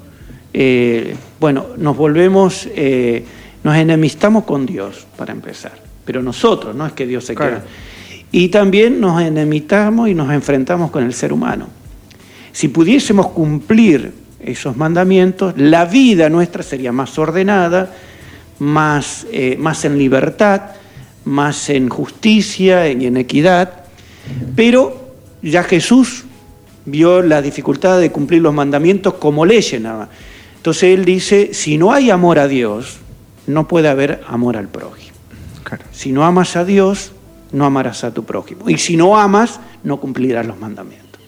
eh, 0.53 1.17
bueno, 1.41 1.67
nos 1.77 1.97
volvemos, 1.97 2.69
eh, 2.75 3.25
nos 3.65 3.77
enemistamos 3.77 4.45
con 4.45 4.67
Dios, 4.67 5.07
para 5.17 5.33
empezar. 5.33 5.82
Pero 6.05 6.23
nosotros, 6.23 6.75
no 6.75 6.87
es 6.87 6.93
que 6.93 7.07
Dios 7.07 7.25
se 7.25 7.35
claro. 7.35 7.57
quede. 7.57 7.63
Y 8.33 8.49
también 8.49 9.01
nos 9.01 9.21
enemistamos 9.21 10.09
y 10.09 10.15
nos 10.15 10.33
enfrentamos 10.33 10.91
con 10.91 11.05
el 11.05 11.13
ser 11.13 11.33
humano. 11.33 11.69
Si 12.53 12.69
pudiésemos 12.69 13.29
cumplir 13.29 14.13
esos 14.41 14.77
mandamientos, 14.77 15.55
la 15.57 15.85
vida 15.85 16.29
nuestra 16.29 16.63
sería 16.63 16.93
más 16.93 17.19
ordenada, 17.19 17.93
más, 18.59 19.27
eh, 19.33 19.57
más 19.59 19.85
en 19.85 19.99
libertad, 19.99 20.63
más 21.25 21.69
en 21.71 21.89
justicia 21.89 22.89
y 22.89 23.07
en 23.07 23.17
equidad, 23.17 23.85
pero 24.57 25.15
ya 25.43 25.63
Jesús 25.63 26.25
vio 26.85 27.23
la 27.23 27.43
dificultad 27.43 28.01
de 28.01 28.11
cumplir 28.11 28.43
los 28.43 28.55
mandamientos 28.55 29.15
como 29.15 29.45
leyes 29.45 29.81
nada 29.81 30.09
Entonces 30.57 30.85
él 30.95 31.05
dice, 31.05 31.55
si 31.55 31.79
no 31.79 31.93
hay 31.93 32.11
amor 32.11 32.39
a 32.39 32.49
Dios, 32.49 32.99
no 33.47 33.69
puede 33.69 33.89
haber 33.89 34.23
amor 34.27 34.57
al 34.57 34.69
prójimo. 34.69 35.12
Claro. 35.65 35.85
Si 35.93 36.13
no 36.13 36.25
amas 36.25 36.57
a 36.57 36.65
Dios, 36.65 37.13
no 37.53 37.65
amarás 37.65 38.05
a 38.05 38.13
tu 38.13 38.25
prójimo. 38.25 38.69
Y 38.69 38.79
si 38.79 38.97
no 38.97 39.19
amas, 39.19 39.61
no 39.85 39.99
cumplirás 39.99 40.47
los 40.47 40.59
mandamientos. 40.59 41.21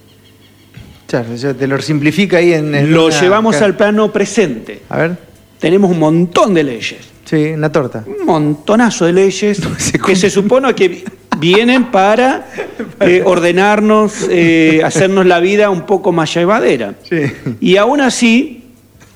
Claro, 1.06 1.34
ya 1.34 1.54
te 1.54 1.66
lo 1.66 1.80
simplifica 1.80 2.38
ahí 2.38 2.54
en... 2.54 2.74
en 2.74 2.92
lo 2.92 3.06
una... 3.06 3.20
llevamos 3.20 3.56
al 3.62 3.76
plano 3.76 4.10
presente. 4.10 4.82
A 4.88 4.96
ver. 4.96 5.18
Tenemos 5.58 5.90
un 5.90 5.98
montón 5.98 6.54
de 6.54 6.64
leyes. 6.64 7.14
Sí, 7.24 7.52
una 7.52 7.70
torta. 7.70 8.04
Un 8.06 8.26
montonazo 8.26 9.06
de 9.06 9.12
leyes 9.12 9.60
no 9.60 9.70
se 9.78 9.98
que 9.98 10.16
se 10.16 10.30
supone 10.30 10.74
que 10.74 11.04
vienen 11.38 11.90
para 11.90 12.46
eh, 13.00 13.22
ordenarnos, 13.24 14.26
eh, 14.30 14.80
hacernos 14.84 15.26
la 15.26 15.40
vida 15.40 15.70
un 15.70 15.82
poco 15.82 16.12
más 16.12 16.34
llevadera. 16.34 16.94
Sí. 17.08 17.32
Y 17.60 17.76
aún 17.76 18.00
así, 18.00 18.64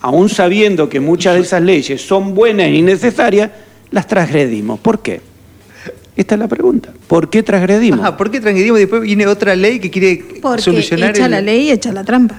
aún 0.01 0.29
sabiendo 0.29 0.89
que 0.89 1.01
muchas 1.01 1.35
de 1.35 1.41
esas 1.41 1.63
leyes 1.63 2.07
son 2.07 2.35
buenas 2.35 2.69
y 2.69 2.83
necesarias, 2.83 3.51
las 3.91 4.07
transgredimos. 4.07 4.79
¿Por 4.81 5.01
qué? 5.01 5.21
Esta 6.17 6.35
es 6.35 6.39
la 6.41 6.49
pregunta. 6.49 6.93
¿Por 7.07 7.31
qué 7.31 7.43
transgredimos? 7.43 8.01
Ah, 8.03 8.17
¿por 8.17 8.31
qué 8.31 8.41
transgredimos? 8.41 8.79
Después 8.81 9.03
viene 9.03 9.27
otra 9.27 9.55
ley 9.55 9.79
que 9.79 9.91
quiere 9.91 10.25
Porque 10.43 10.63
solucionar. 10.63 11.11
echa 11.11 11.27
el... 11.27 11.31
la 11.31 11.41
ley 11.41 11.69
y 11.69 11.71
echa 11.71 11.93
la 11.93 12.03
trampa. 12.05 12.37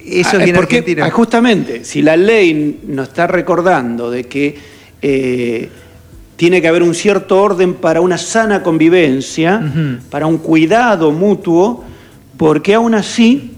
Eso 0.00 0.30
Ah, 0.32 0.38
es 0.38 0.44
bien 0.44 0.56
porque, 0.56 0.78
argentino. 0.78 1.04
ah, 1.04 1.10
justamente, 1.10 1.84
si 1.84 2.00
la 2.00 2.16
ley 2.16 2.80
nos 2.86 3.08
está 3.08 3.26
recordando 3.26 4.10
de 4.10 4.24
que 4.24 4.56
eh, 5.02 5.68
tiene 6.36 6.62
que 6.62 6.68
haber 6.68 6.82
un 6.82 6.94
cierto 6.94 7.42
orden 7.42 7.74
para 7.74 8.00
una 8.00 8.16
sana 8.16 8.62
convivencia, 8.62 9.60
para 10.08 10.26
un 10.26 10.38
cuidado 10.38 11.12
mutuo, 11.12 11.84
¿por 12.38 12.62
qué 12.62 12.74
aún 12.74 12.94
así 12.94 13.52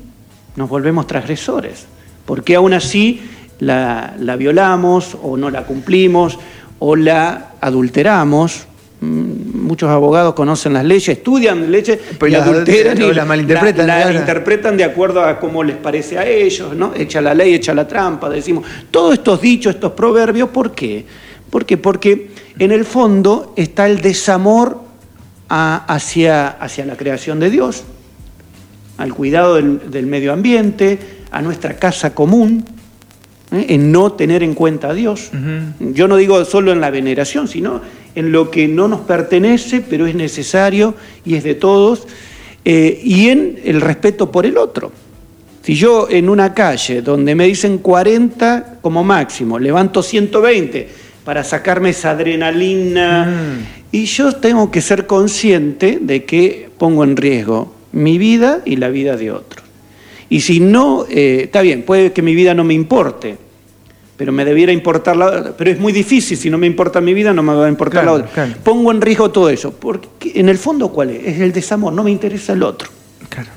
nos 0.57 0.69
volvemos 0.69 1.07
transgresores? 1.07 1.87
¿Por 2.27 2.43
qué 2.43 2.57
aún 2.57 2.73
así 2.73 3.21
la, 3.61 4.15
la 4.19 4.35
violamos 4.35 5.17
o 5.23 5.37
no 5.37 5.51
la 5.51 5.63
cumplimos 5.65 6.39
o 6.81 6.97
la 6.97 7.53
adulteramos? 7.61 8.67
Mm, 9.01 9.39
Muchos 9.71 9.89
abogados 9.89 10.35
conocen 10.35 10.73
las 10.73 10.85
leyes, 10.85 11.09
estudian 11.11 11.71
leyes 11.71 11.97
Pues 12.19 12.33
y 12.33 12.35
adulteran 12.35 13.01
y 13.01 13.13
la 13.15 13.25
malinterpretan, 13.25 13.87
la- 13.87 14.13
interpretan 14.13 14.77
de 14.77 14.83
acuerdo 14.83 15.23
a 15.25 15.39
cómo 15.39 15.63
les 15.63 15.77
parece 15.77 16.19
a 16.19 16.27
ellos, 16.27 16.75
¿no? 16.75 16.93
Echa 16.97 17.21
la 17.21 17.33
ley, 17.35 17.55
echa 17.55 17.73
la 17.73 17.87
trampa, 17.87 18.29
decimos. 18.29 18.65
Todos 18.91 19.13
estos 19.15 19.41
dichos, 19.41 19.77
estos 19.77 19.93
proverbios, 19.93 20.49
¿por 20.49 20.73
qué? 20.73 21.07
¿Por 21.51 21.65
qué? 21.65 21.77
Porque 21.79 22.31
en 22.59 22.73
el 22.73 22.85
fondo 22.85 23.53
está 23.57 23.87
el 23.87 24.01
desamor 24.01 24.81
a- 25.49 25.85
hacia, 25.87 26.49
hacia 26.49 26.85
la 26.85 26.97
creación 26.97 27.39
de 27.39 27.51
Dios, 27.51 27.85
al 28.99 29.15
cuidado 29.15 29.55
del, 29.55 29.89
del 29.89 30.07
medio 30.07 30.33
ambiente, 30.33 30.99
a 31.31 31.41
nuestra 31.43 31.77
casa 31.77 32.13
común, 32.13 32.65
¿eh? 33.53 33.67
en 33.71 33.93
no 33.93 34.13
tener 34.13 34.43
en 34.43 34.55
cuenta 34.55 34.91
a 34.91 34.95
Dios. 34.95 35.31
Yo 35.81 36.09
no 36.09 36.17
digo 36.17 36.45
solo 36.45 36.73
en 36.73 36.81
la 36.81 36.91
veneración, 36.91 37.49
sino 37.49 37.81
en 38.15 38.33
lo 38.33 38.51
que 38.51 38.69
no 38.69 38.89
nos 38.89 39.01
pertenece, 39.01 39.81
pero 39.81 40.07
es 40.07 40.15
necesario 40.15 40.95
y 41.25 41.35
es 41.35 41.45
de 41.45 41.55
todos, 41.55 42.07
eh, 42.65 43.01
y 43.03 43.29
en 43.29 43.61
el 43.65 43.81
respeto 43.81 44.31
por 44.31 44.47
el 44.47 44.57
otro. 44.59 44.93
Si 45.63 45.75
yo 45.75 46.09
en 46.11 46.29
una 46.29 46.55
calle 46.55 47.03
donde 47.03 47.35
me 47.35 47.47
dicen 47.47 47.79
40 47.79 48.79
como 48.81 49.05
máximo, 49.05 49.59
levanto 49.59 50.03
120 50.03 50.89
para 51.25 51.45
sacarme 51.45 51.91
esa 51.91 52.11
adrenalina, 52.11 53.27
Mm. 53.27 53.81
y 53.93 54.05
yo 54.07 54.33
tengo 54.33 54.71
que 54.71 54.81
ser 54.81 55.07
consciente 55.07 55.99
de 56.01 56.25
que 56.25 56.71
pongo 56.79 57.05
en 57.05 57.17
riesgo 57.17 57.75
mi 57.93 58.19
vida 58.19 58.63
y 58.65 58.77
la 58.77 58.89
vida 58.89 59.17
de 59.17 59.31
otros. 59.33 59.65
Y 60.31 60.41
si 60.41 60.61
no, 60.61 61.05
eh, 61.11 61.43
está 61.45 61.61
bien, 61.61 61.83
puede 61.83 62.13
que 62.13 62.23
mi 62.23 62.35
vida 62.35 62.55
no 62.55 62.65
me 62.65 62.73
importe, 62.73 63.37
pero 64.17 64.31
me 64.33 64.45
debiera 64.45 64.73
importar 64.73 65.17
la 65.17 65.27
otra. 65.27 65.55
Pero 65.59 65.71
es 65.73 65.79
muy 65.81 65.93
difícil, 65.93 66.37
si 66.39 66.49
no 66.49 66.57
me 66.57 66.67
importa 66.67 67.01
mi 67.01 67.13
vida, 67.15 67.33
no 67.35 67.43
me 67.43 67.53
va 67.53 67.67
a 67.67 67.69
importar 67.69 68.03
Claro, 68.05 68.19
la 68.19 68.25
otra. 68.25 68.33
claro. 68.47 68.55
Pongo 68.65 68.91
en 68.93 69.01
riesgo 69.01 69.31
todo 69.31 69.51
eso. 69.51 69.73
Porque 69.73 70.09
en 70.35 70.49
el 70.49 70.57
fondo, 70.57 70.89
¿cuál 70.91 71.11
es? 71.11 71.27
Es 71.27 71.41
el 71.41 71.53
desamor, 71.53 71.93
no 71.93 72.03
me 72.05 72.11
interesa 72.11 72.53
el 72.53 72.63
otro. 72.63 72.89
Claro. 73.29 73.49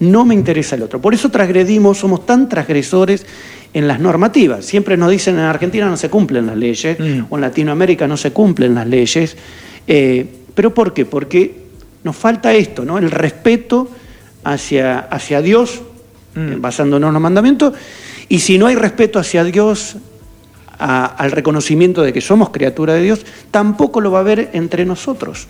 No 0.00 0.24
me 0.24 0.34
interesa 0.34 0.76
el 0.76 0.82
otro. 0.82 1.00
Por 1.00 1.14
eso 1.14 1.30
transgredimos, 1.30 1.98
somos 1.98 2.26
tan 2.26 2.48
transgresores 2.48 3.24
en 3.72 3.88
las 3.88 4.00
normativas. 4.00 4.66
Siempre 4.66 4.96
nos 4.98 5.10
dicen 5.10 5.36
en 5.36 5.44
Argentina 5.44 5.86
no 5.88 5.96
se 5.96 6.10
cumplen 6.10 6.46
las 6.46 6.56
leyes, 6.56 6.98
Mm. 6.98 7.26
o 7.30 7.36
en 7.36 7.40
Latinoamérica 7.40 8.06
no 8.06 8.16
se 8.18 8.32
cumplen 8.32 8.74
las 8.74 8.86
leyes. 8.86 9.36
Eh, 9.86 10.26
¿Pero 10.54 10.74
por 10.74 10.92
qué? 10.92 11.06
Porque 11.06 11.62
nos 12.04 12.16
falta 12.16 12.52
esto, 12.52 12.84
¿no? 12.84 12.98
El 12.98 13.10
respeto 13.10 13.88
hacia, 14.44 14.98
hacia 14.98 15.40
Dios, 15.40 15.80
Mm. 16.34 16.52
eh, 16.52 16.56
basándonos 16.58 17.08
en 17.08 17.12
los 17.14 17.22
mandamientos, 17.22 17.74
y 18.28 18.38
si 18.38 18.58
no 18.58 18.66
hay 18.66 18.74
respeto 18.74 19.18
hacia 19.18 19.44
Dios, 19.44 19.96
a- 20.78 21.04
al 21.06 21.30
reconocimiento 21.30 22.02
de 22.02 22.12
que 22.12 22.20
somos 22.20 22.50
criatura 22.50 22.94
de 22.94 23.02
Dios, 23.02 23.20
tampoco 23.50 24.00
lo 24.00 24.10
va 24.10 24.18
a 24.18 24.20
haber 24.22 24.50
entre 24.54 24.84
nosotros. 24.84 25.46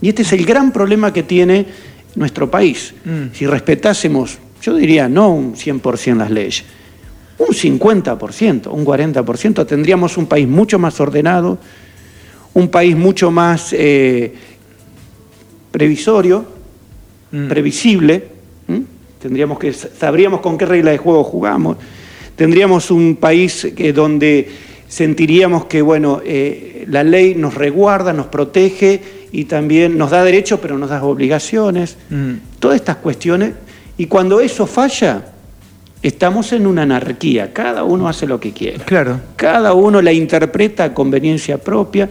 Y 0.00 0.08
este 0.08 0.22
es 0.22 0.32
el 0.32 0.44
gran 0.46 0.72
problema 0.72 1.12
que 1.12 1.22
tiene 1.22 1.66
nuestro 2.14 2.50
país. 2.50 2.94
Mm. 3.04 3.34
Si 3.34 3.46
respetásemos, 3.46 4.38
yo 4.62 4.74
diría 4.74 5.08
no 5.08 5.28
un 5.30 5.54
100% 5.56 6.16
las 6.18 6.30
leyes, 6.30 6.64
un 7.38 7.54
50%, 7.54 8.72
un 8.72 8.84
40%, 8.84 9.64
tendríamos 9.66 10.16
un 10.16 10.26
país 10.26 10.48
mucho 10.48 10.78
más 10.78 10.98
ordenado, 11.00 11.58
un 12.54 12.68
país 12.68 12.96
mucho 12.96 13.30
más 13.30 13.72
eh, 13.72 14.34
previsorio, 15.70 16.56
Mm. 17.30 17.48
previsible. 17.48 18.28
Tendríamos 19.20 19.58
que 19.58 19.72
sabríamos 19.72 20.40
con 20.40 20.56
qué 20.58 20.66
regla 20.66 20.90
de 20.90 20.98
juego 20.98 21.24
jugamos, 21.24 21.76
tendríamos 22.36 22.90
un 22.90 23.16
país 23.16 23.68
que, 23.76 23.92
donde 23.92 24.48
sentiríamos 24.86 25.66
que 25.66 25.82
bueno 25.82 26.20
eh, 26.24 26.84
la 26.88 27.04
ley 27.04 27.34
nos 27.34 27.54
resguarda, 27.54 28.12
nos 28.12 28.26
protege 28.26 29.00
y 29.32 29.44
también 29.44 29.98
nos 29.98 30.10
da 30.10 30.24
derechos, 30.24 30.58
pero 30.60 30.78
nos 30.78 30.90
da 30.90 31.02
obligaciones, 31.02 31.96
Mm. 32.08 32.34
todas 32.58 32.76
estas 32.76 32.96
cuestiones 32.96 33.52
y 33.96 34.06
cuando 34.06 34.40
eso 34.40 34.66
falla 34.66 35.32
estamos 36.02 36.52
en 36.52 36.66
una 36.66 36.82
anarquía, 36.82 37.52
cada 37.52 37.82
uno 37.82 38.08
hace 38.08 38.26
lo 38.26 38.38
que 38.38 38.52
quiera. 38.52 38.84
Claro. 38.84 39.20
Cada 39.36 39.72
uno 39.74 40.00
la 40.00 40.12
interpreta 40.12 40.84
a 40.84 40.94
conveniencia 40.94 41.58
propia 41.58 42.08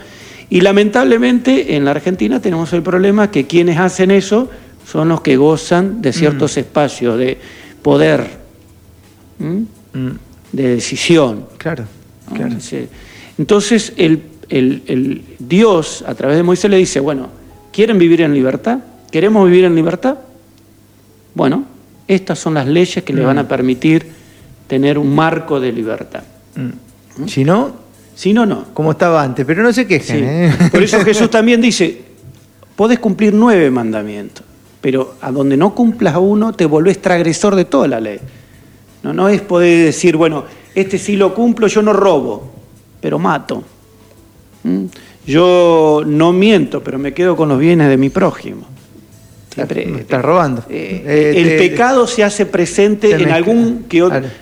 y 0.50 0.62
lamentablemente 0.62 1.76
en 1.76 1.86
la 1.86 1.92
Argentina 1.92 2.42
tenemos 2.42 2.74
el 2.74 2.84
problema 2.84 3.32
que 3.32 3.48
quienes 3.48 3.78
hacen 3.78 4.12
eso 4.12 4.50
son 4.90 5.10
los 5.10 5.22
que 5.22 5.36
gozan 5.38 6.02
de 6.02 6.14
ciertos 6.14 6.56
espacios 6.58 7.18
de 7.18 7.38
poder. 7.82 8.26
Mm. 9.40 9.64
de 10.52 10.68
decisión. 10.76 11.46
Claro. 11.58 11.86
¿no? 12.30 12.36
Claro. 12.36 12.56
Dice- 12.56 12.88
Entonces 13.38 13.94
el, 13.98 14.24
el- 14.50 14.82
el 14.88 15.24
Dios 15.40 16.04
a 16.08 16.16
través 16.16 16.38
de 16.38 16.44
Moisés 16.44 16.72
le 16.72 16.78
dice, 16.78 17.00
bueno, 17.00 17.28
¿quieren 17.72 17.98
vivir 18.00 18.22
en 18.22 18.34
libertad? 18.34 18.80
¿Queremos 19.12 19.46
vivir 19.46 19.66
en 19.66 19.76
libertad? 19.76 20.18
Bueno, 21.36 21.66
estas 22.08 22.40
son 22.40 22.54
las 22.56 22.66
leyes 22.68 23.04
que 23.04 23.14
le 23.14 23.24
van 23.24 23.38
a 23.38 23.48
permitir 23.48 24.08
tener 24.68 24.98
un 24.98 25.14
marco 25.14 25.60
de 25.60 25.72
libertad. 25.72 26.24
Mm. 26.56 27.28
Si 27.28 27.44
no, 27.44 27.76
si 28.16 28.34
no, 28.34 28.46
no. 28.46 28.66
Como 28.74 28.92
estaba 28.92 29.22
antes, 29.22 29.46
pero 29.46 29.62
no 29.62 29.72
se 29.74 29.86
quejen. 29.86 30.24
¿eh? 30.24 30.54
Por 30.72 30.82
eso 30.82 31.00
Jesús 31.06 31.30
también 31.30 31.62
dice, 31.62 32.02
podés 32.76 33.00
cumplir 33.00 33.34
nueve 33.34 33.70
mandamientos, 33.70 34.44
pero 34.82 35.16
a 35.22 35.32
donde 35.32 35.58
no 35.58 35.74
cumplas 35.74 36.16
uno 36.18 36.54
te 36.54 36.66
volvés 36.66 37.02
transgresor 37.02 37.56
de 37.56 37.66
toda 37.66 37.88
la 37.88 38.00
ley. 38.00 38.20
No, 39.04 39.14
no 39.14 39.30
es 39.30 39.42
poder 39.42 39.86
decir, 39.86 40.18
bueno, 40.18 40.46
este 40.76 40.98
sí 40.98 41.16
lo 41.16 41.34
cumplo, 41.34 41.68
yo 41.68 41.82
no 41.82 41.94
robo, 41.94 42.52
pero 43.02 43.20
mato. 43.20 43.64
¿Mm? 44.64 44.86
Yo 45.26 46.04
no 46.06 46.32
miento, 46.32 46.82
pero 46.84 46.98
me 46.98 47.14
quedo 47.14 47.36
con 47.36 47.50
los 47.50 47.60
bienes 47.60 47.90
de 47.90 47.98
mi 47.98 48.10
prójimo. 48.10 48.66
me 49.58 50.00
estás 50.00 50.24
robando. 50.24 50.64
Eh, 50.70 51.04
eh, 51.06 51.34
el 51.36 51.58
pecado 51.58 52.08
se 52.08 52.24
hace 52.24 52.46
presente 52.46 53.12
en 53.12 53.30
algún, 53.30 53.86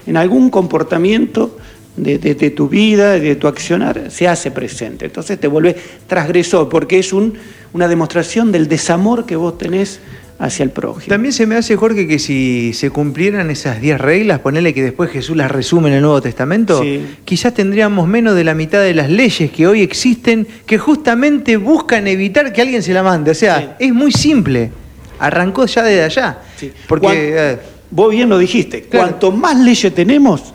en 0.05 0.17
algún 0.17 0.49
comportamiento 0.51 1.57
de, 1.97 2.51
tu 2.51 2.67
vida, 2.67 3.13
de 3.13 3.35
tu 3.35 3.47
accionar, 3.47 4.11
se 4.11 4.27
hace 4.27 4.51
presente. 4.51 5.05
Entonces 5.05 5.39
te 5.39 5.47
vuelve 5.47 5.75
transgresor, 6.07 6.69
porque 6.69 6.99
es 6.99 7.13
un, 7.13 7.33
una 7.73 7.87
demostración 7.87 8.51
del 8.51 8.67
desamor 8.67 9.25
que 9.25 9.35
vos 9.35 9.57
tenés 9.57 9.99
hacia 10.37 10.63
el 10.63 10.71
prójimo. 10.71 11.07
También 11.07 11.33
se 11.33 11.45
me 11.45 11.55
hace, 11.55 11.75
Jorge, 11.75 12.07
que 12.07 12.19
si 12.19 12.73
se 12.73 12.89
cumplieran 12.89 13.49
esas 13.49 13.79
diez 13.79 13.99
reglas, 13.99 14.39
ponele 14.39 14.73
que 14.73 14.83
después 14.83 15.09
Jesús 15.09 15.37
las 15.37 15.49
resume 15.49 15.89
en 15.89 15.95
el 15.95 16.01
Nuevo 16.01 16.21
Testamento, 16.21 16.83
quizás 17.23 17.53
tendríamos 17.53 18.07
menos 18.07 18.35
de 18.35 18.43
la 18.43 18.53
mitad 18.53 18.81
de 18.81 18.93
las 18.93 19.09
leyes 19.09 19.51
que 19.51 19.67
hoy 19.67 19.81
existen 19.81 20.47
que 20.65 20.77
justamente 20.77 21.57
buscan 21.57 22.07
evitar 22.07 22.51
que 22.51 22.61
alguien 22.61 22.83
se 22.83 22.93
la 22.93 23.03
mande. 23.03 23.31
O 23.31 23.35
sea, 23.35 23.77
es 23.79 23.93
muy 23.93 24.11
simple. 24.11 24.71
Arrancó 25.19 25.65
ya 25.65 25.83
desde 25.83 26.03
allá. 26.03 26.39
Porque, 26.87 27.07
eh, 27.11 27.57
vos 27.91 28.11
bien 28.11 28.27
lo 28.27 28.37
dijiste, 28.37 28.83
cuanto 28.83 29.31
más 29.31 29.57
leyes 29.57 29.93
tenemos, 29.95 30.53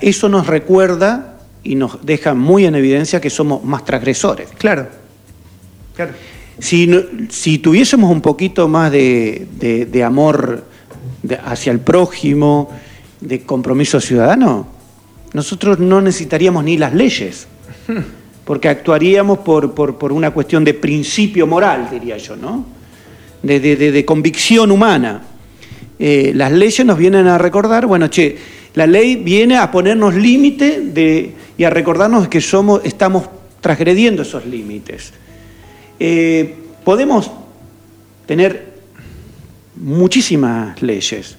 eso 0.00 0.28
nos 0.28 0.46
recuerda 0.46 1.38
y 1.64 1.74
nos 1.74 2.04
deja 2.04 2.34
muy 2.34 2.66
en 2.66 2.74
evidencia 2.74 3.20
que 3.20 3.30
somos 3.30 3.64
más 3.64 3.84
transgresores. 3.84 4.48
Claro, 4.58 4.88
claro. 5.94 6.12
Si, 6.62 7.58
tuviésemos 7.58 8.08
un 8.08 8.20
poquito 8.20 8.68
más 8.68 8.92
de, 8.92 10.02
amor 10.06 10.64
hacia 11.44 11.72
el 11.72 11.80
prójimo, 11.80 12.70
de 13.20 13.42
compromiso 13.42 14.00
ciudadano, 14.00 14.68
nosotros 15.32 15.80
no 15.80 16.00
necesitaríamos 16.00 16.62
ni 16.62 16.78
las 16.78 16.94
leyes, 16.94 17.48
porque 18.44 18.68
actuaríamos 18.68 19.40
por, 19.40 20.12
una 20.12 20.30
cuestión 20.30 20.62
de 20.62 20.74
principio 20.74 21.48
moral, 21.48 21.88
diría 21.90 22.16
yo, 22.18 22.36
¿no? 22.36 22.64
De, 23.42 24.04
convicción 24.06 24.70
humana. 24.70 25.20
Eh, 25.98 26.30
las 26.32 26.52
leyes 26.52 26.86
nos 26.86 26.96
vienen 26.96 27.26
a 27.26 27.38
recordar, 27.38 27.86
bueno, 27.86 28.06
che, 28.06 28.38
la 28.74 28.86
ley 28.86 29.16
viene 29.16 29.56
a 29.56 29.68
ponernos 29.68 30.14
límite 30.14 31.34
y 31.58 31.64
a 31.64 31.70
recordarnos 31.70 32.28
que 32.28 32.40
somos, 32.40 32.82
estamos 32.84 33.24
transgrediendo 33.60 34.22
esos 34.22 34.46
límites. 34.46 35.12
Eh, 36.04 36.56
podemos 36.82 37.30
tener 38.26 38.72
muchísimas 39.76 40.82
leyes, 40.82 41.36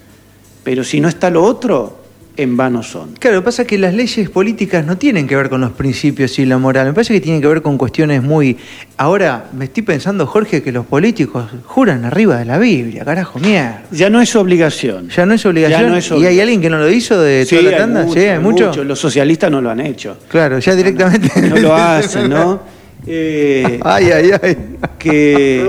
pero 0.63 0.85
si 0.85 1.01
no 1.01 1.09
está 1.09 1.29
lo 1.29 1.43
otro, 1.43 1.99
en 2.37 2.55
vano 2.55 2.81
son. 2.81 3.11
Claro, 3.19 3.35
lo 3.35 3.41
que 3.41 3.45
pasa 3.47 3.63
es 3.63 3.67
que 3.67 3.77
las 3.77 3.93
leyes 3.93 4.29
políticas 4.29 4.85
no 4.85 4.97
tienen 4.97 5.27
que 5.27 5.35
ver 5.35 5.49
con 5.49 5.59
los 5.59 5.73
principios 5.73 6.39
y 6.39 6.45
la 6.45 6.57
moral, 6.59 6.87
me 6.87 6.93
parece 6.93 7.13
que 7.13 7.19
tienen 7.19 7.41
que 7.41 7.47
ver 7.49 7.61
con 7.61 7.77
cuestiones 7.77 8.23
muy... 8.23 8.55
Ahora, 8.95 9.49
me 9.51 9.65
estoy 9.65 9.83
pensando, 9.83 10.25
Jorge, 10.27 10.63
que 10.63 10.71
los 10.71 10.85
políticos 10.85 11.51
juran 11.65 12.05
arriba 12.05 12.37
de 12.37 12.45
la 12.45 12.57
Biblia, 12.57 13.03
carajo, 13.03 13.39
mierda. 13.39 13.83
Ya 13.91 14.09
no 14.09 14.21
es 14.21 14.33
obligación. 14.33 15.09
Ya 15.09 15.25
no 15.25 15.33
es 15.33 15.45
obligación. 15.45 16.21
¿Y 16.21 16.25
hay 16.25 16.39
alguien 16.39 16.61
que 16.61 16.69
no 16.69 16.77
lo 16.77 16.89
hizo 16.89 17.19
de 17.19 17.45
toda 17.45 17.63
la 17.63 17.77
tanda? 17.79 18.07
sí, 18.07 18.19
hay 18.19 18.39
mucho. 18.39 18.81
Los 18.85 18.97
socialistas 18.97 19.51
no 19.51 19.59
lo 19.59 19.69
han 19.69 19.81
hecho. 19.81 20.19
Claro, 20.29 20.59
ya 20.59 20.73
directamente... 20.73 21.41
no 21.49 21.57
lo 21.57 21.75
hacen, 21.75 22.29
¿no? 22.29 22.61
Eh, 23.05 23.79
ay, 23.83 24.11
ay, 24.11 24.31
ay. 24.41 24.57
Que 24.97 25.67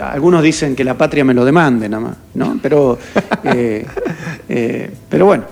algunos 0.00 0.42
dicen 0.42 0.76
que 0.76 0.84
la 0.84 0.96
patria 0.96 1.24
me 1.24 1.34
lo 1.34 1.44
demande 1.44 1.88
nada 1.88 2.02
más, 2.02 2.16
¿no? 2.34 2.58
Pero, 2.62 2.98
eh, 3.44 3.86
eh, 4.48 4.90
pero 5.08 5.26
bueno, 5.26 5.44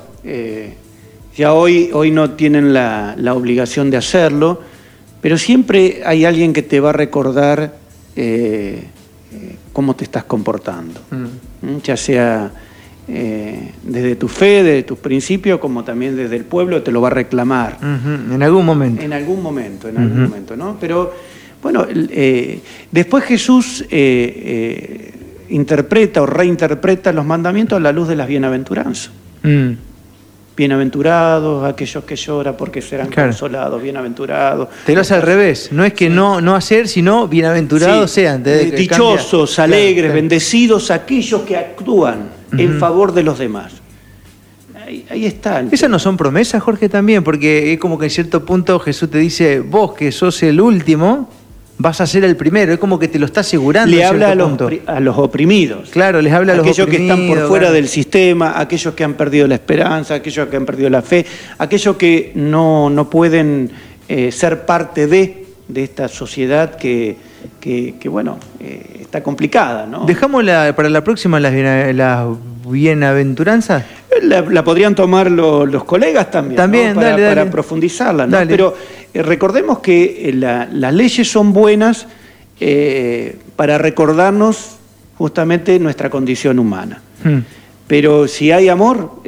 ya 1.36 1.52
hoy, 1.52 1.90
hoy 1.92 2.10
no 2.10 2.30
tienen 2.32 2.72
la, 2.72 3.16
obligación 3.34 3.90
de 3.90 3.96
hacerlo, 3.96 4.60
pero 5.20 5.38
siempre 5.38 6.02
hay 6.04 6.24
alguien 6.24 6.52
que 6.52 6.62
te 6.62 6.80
va 6.80 6.90
a 6.90 6.92
recordar 6.92 7.74
cómo 9.72 9.94
te 9.94 10.04
estás 10.04 10.24
comportando, 10.24 11.00
mm. 11.10 11.78
ya 11.82 11.96
sea 11.96 12.50
eh, 13.08 13.72
desde 13.84 14.16
tu 14.16 14.26
fe, 14.26 14.64
desde 14.64 14.82
tus 14.82 14.98
principios, 14.98 15.60
como 15.60 15.84
también 15.84 16.16
desde 16.16 16.34
el 16.36 16.44
pueblo, 16.44 16.82
te 16.82 16.90
lo 16.90 17.00
va 17.00 17.08
a 17.08 17.12
reclamar. 17.12 17.78
En 17.80 18.42
algún 18.42 18.66
momento. 18.66 19.02
En 19.02 19.12
algún 19.12 19.42
momento, 19.42 19.88
en 19.88 19.98
algún 19.98 20.22
momento, 20.24 20.56
¿no? 20.56 20.76
Pero, 20.80 21.14
bueno, 21.62 21.86
eh, 21.88 22.60
después 22.90 23.24
Jesús 23.24 23.84
eh, 23.90 25.12
interpreta 25.50 26.22
o 26.22 26.26
reinterpreta 26.26 27.12
los 27.12 27.24
mandamientos 27.24 27.76
a 27.76 27.80
la 27.80 27.92
luz 27.92 28.08
de 28.08 28.16
las 28.16 28.26
bienaventuranzas. 28.26 29.12
Mm. 29.42 29.72
Bienaventurados 30.56 31.64
aquellos 31.64 32.02
que 32.04 32.16
lloran 32.16 32.56
porque 32.56 32.80
serán 32.80 33.12
consolados, 33.12 33.80
bienaventurados. 33.80 34.68
Te 34.86 34.94
lo 34.94 35.02
hace 35.02 35.14
al 35.14 35.22
revés, 35.22 35.68
no 35.70 35.84
es 35.84 35.92
que 35.92 36.08
no, 36.08 36.40
no 36.40 36.56
hacer, 36.56 36.88
sino 36.88 37.28
bienaventurados 37.28 38.10
sean. 38.10 38.42
Dichosos, 38.42 39.58
alegres, 39.58 40.12
bendecidos 40.12 40.90
aquellos 40.90 41.42
que 41.42 41.56
actúan 41.56 42.35
en 42.52 42.78
favor 42.78 43.12
de 43.12 43.22
los 43.22 43.38
demás. 43.38 43.72
Ahí, 45.10 45.26
está. 45.26 45.64
Esas 45.72 45.90
no 45.90 45.98
son 45.98 46.16
promesas, 46.16 46.62
Jorge, 46.62 46.88
también, 46.88 47.24
porque 47.24 47.72
es 47.72 47.78
como 47.78 47.98
que 47.98 48.06
en 48.06 48.10
cierto 48.10 48.44
punto 48.44 48.78
Jesús 48.78 49.10
te 49.10 49.18
dice, 49.18 49.60
vos 49.60 49.94
que 49.94 50.12
sos 50.12 50.42
el 50.44 50.60
último, 50.60 51.28
vas 51.78 52.00
a 52.00 52.06
ser 52.06 52.22
el 52.22 52.36
primero, 52.36 52.72
es 52.72 52.78
como 52.78 52.98
que 52.98 53.08
te 53.08 53.18
lo 53.18 53.26
está 53.26 53.40
asegurando. 53.40 53.94
Le 53.94 54.04
habla 54.04 54.30
a 54.30 54.34
los, 54.36 54.52
a 54.86 55.00
los, 55.00 55.18
oprimidos. 55.18 55.90
Claro, 55.90 56.22
les 56.22 56.32
habla 56.32 56.52
a 56.52 56.56
los 56.56 56.66
aquellos 56.66 56.86
que 56.88 56.96
están 56.98 57.26
por 57.26 57.48
fuera 57.48 57.72
del 57.72 57.88
sistema, 57.88 58.60
aquellos 58.60 58.94
que 58.94 59.02
han 59.02 59.14
perdido 59.14 59.48
la 59.48 59.56
esperanza, 59.56 60.14
aquellos 60.14 60.48
que 60.48 60.56
han 60.56 60.66
perdido 60.66 60.88
la 60.88 61.02
fe, 61.02 61.26
aquellos 61.58 61.96
que 61.96 62.30
no, 62.36 62.88
no 62.88 63.10
pueden 63.10 63.70
eh, 64.08 64.30
ser 64.30 64.66
parte 64.66 65.08
de, 65.08 65.46
de 65.66 65.82
esta 65.82 66.06
sociedad 66.06 66.76
que, 66.76 67.16
que, 67.98 68.08
bueno, 68.08 68.38
eh, 68.60 68.98
está 69.00 69.22
complicada. 69.22 69.86
¿no? 69.86 70.06
¿Dejamos 70.06 70.44
para 70.44 70.88
la 70.88 71.02
próxima 71.02 71.40
las, 71.40 71.52
bienaventuranzas? 72.68 73.84
La, 74.22 74.64
podrían 74.64 74.94
tomar 74.94 75.30
los 75.30 75.84
colegas 75.84 76.30
también, 76.30 76.56
también 76.56 76.94
para, 76.94 77.50
profundizarla. 77.50 78.28
Pero 78.46 78.74
eh, 79.12 79.22
recordemos 79.22 79.80
que 79.80 80.28
eh, 80.28 80.32
las 80.32 80.94
leyes 80.94 81.28
son 81.30 81.52
buenas 81.52 82.06
para 83.56 83.78
recordarnos 83.78 84.76
justamente 85.18 85.78
nuestra 85.78 86.08
condición 86.08 86.58
humana. 86.58 87.02
Hmm. 87.24 87.40
Pero 87.88 88.28
si 88.28 88.50
hay 88.52 88.68
amor, 88.68 89.22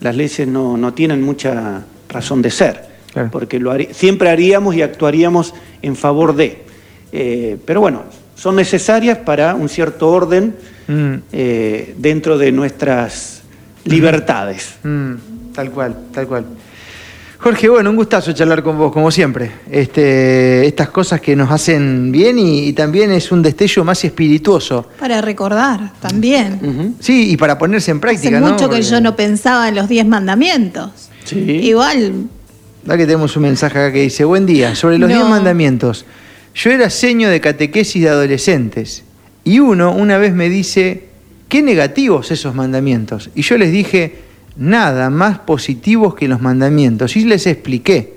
las 0.00 0.16
leyes 0.16 0.48
no, 0.48 0.92
tienen 0.94 1.22
mucha 1.22 1.82
razón 2.08 2.40
de 2.42 2.50
ser, 2.50 2.84
porque 3.30 3.60
lo 3.60 3.72
siempre 3.92 4.30
haríamos 4.30 4.74
y 4.74 4.80
actuaríamos 4.82 5.54
en 5.82 5.96
favor 5.96 6.34
de. 6.34 6.67
Eh, 7.12 7.56
pero 7.64 7.80
bueno, 7.80 8.04
son 8.34 8.56
necesarias 8.56 9.18
para 9.18 9.54
un 9.54 9.68
cierto 9.68 10.08
orden 10.08 10.54
mm. 10.86 11.14
eh, 11.32 11.94
dentro 11.98 12.38
de 12.38 12.52
nuestras 12.52 13.42
libertades. 13.84 14.74
Mm, 14.82 15.52
tal 15.54 15.70
cual, 15.70 15.96
tal 16.12 16.26
cual. 16.26 16.44
Jorge, 17.40 17.68
bueno, 17.68 17.90
un 17.90 17.96
gustazo 17.96 18.32
charlar 18.32 18.64
con 18.64 18.76
vos, 18.76 18.92
como 18.92 19.12
siempre. 19.12 19.52
Este, 19.70 20.66
estas 20.66 20.88
cosas 20.88 21.20
que 21.20 21.36
nos 21.36 21.50
hacen 21.50 22.10
bien 22.10 22.36
y, 22.36 22.72
también 22.72 23.12
es 23.12 23.30
un 23.30 23.42
destello 23.42 23.84
más 23.84 24.04
espirituoso. 24.04 24.88
Para 24.98 25.20
recordar 25.20 25.92
también. 26.00 26.96
Sí, 26.98 27.30
y 27.30 27.36
para 27.36 27.56
ponerse 27.56 27.92
en 27.92 28.00
práctica. 28.00 28.38
Hace 28.38 28.50
mucho 28.50 28.68
que 28.68 28.82
yo 28.82 29.00
no 29.00 29.14
pensaba 29.14 29.68
en 29.68 29.76
los 29.76 29.88
diez 29.88 30.04
mandamientos. 30.04 30.90
Sí. 31.24 31.38
Igual. 31.38 32.28
Da 32.84 32.96
que 32.96 33.06
tenemos 33.06 33.36
un 33.36 33.42
mensaje 33.44 33.78
acá 33.78 33.92
que 33.92 34.02
dice, 34.02 34.24
buen 34.24 34.44
día, 34.44 34.74
sobre 34.74 34.98
los 34.98 35.08
diez 35.08 35.24
mandamientos. 35.24 36.06
Yo 36.58 36.72
era 36.72 36.90
seño 36.90 37.30
de 37.30 37.40
catequesis 37.40 38.02
de 38.02 38.08
adolescentes 38.08 39.04
y 39.44 39.60
uno 39.60 39.92
una 39.92 40.18
vez 40.18 40.34
me 40.34 40.48
dice, 40.48 41.04
qué 41.48 41.62
negativos 41.62 42.32
esos 42.32 42.52
mandamientos. 42.56 43.30
Y 43.36 43.42
yo 43.42 43.56
les 43.56 43.70
dije, 43.70 44.16
nada 44.56 45.08
más 45.08 45.38
positivos 45.38 46.16
que 46.16 46.26
los 46.26 46.40
mandamientos. 46.40 47.16
Y 47.16 47.26
les 47.26 47.46
expliqué. 47.46 48.14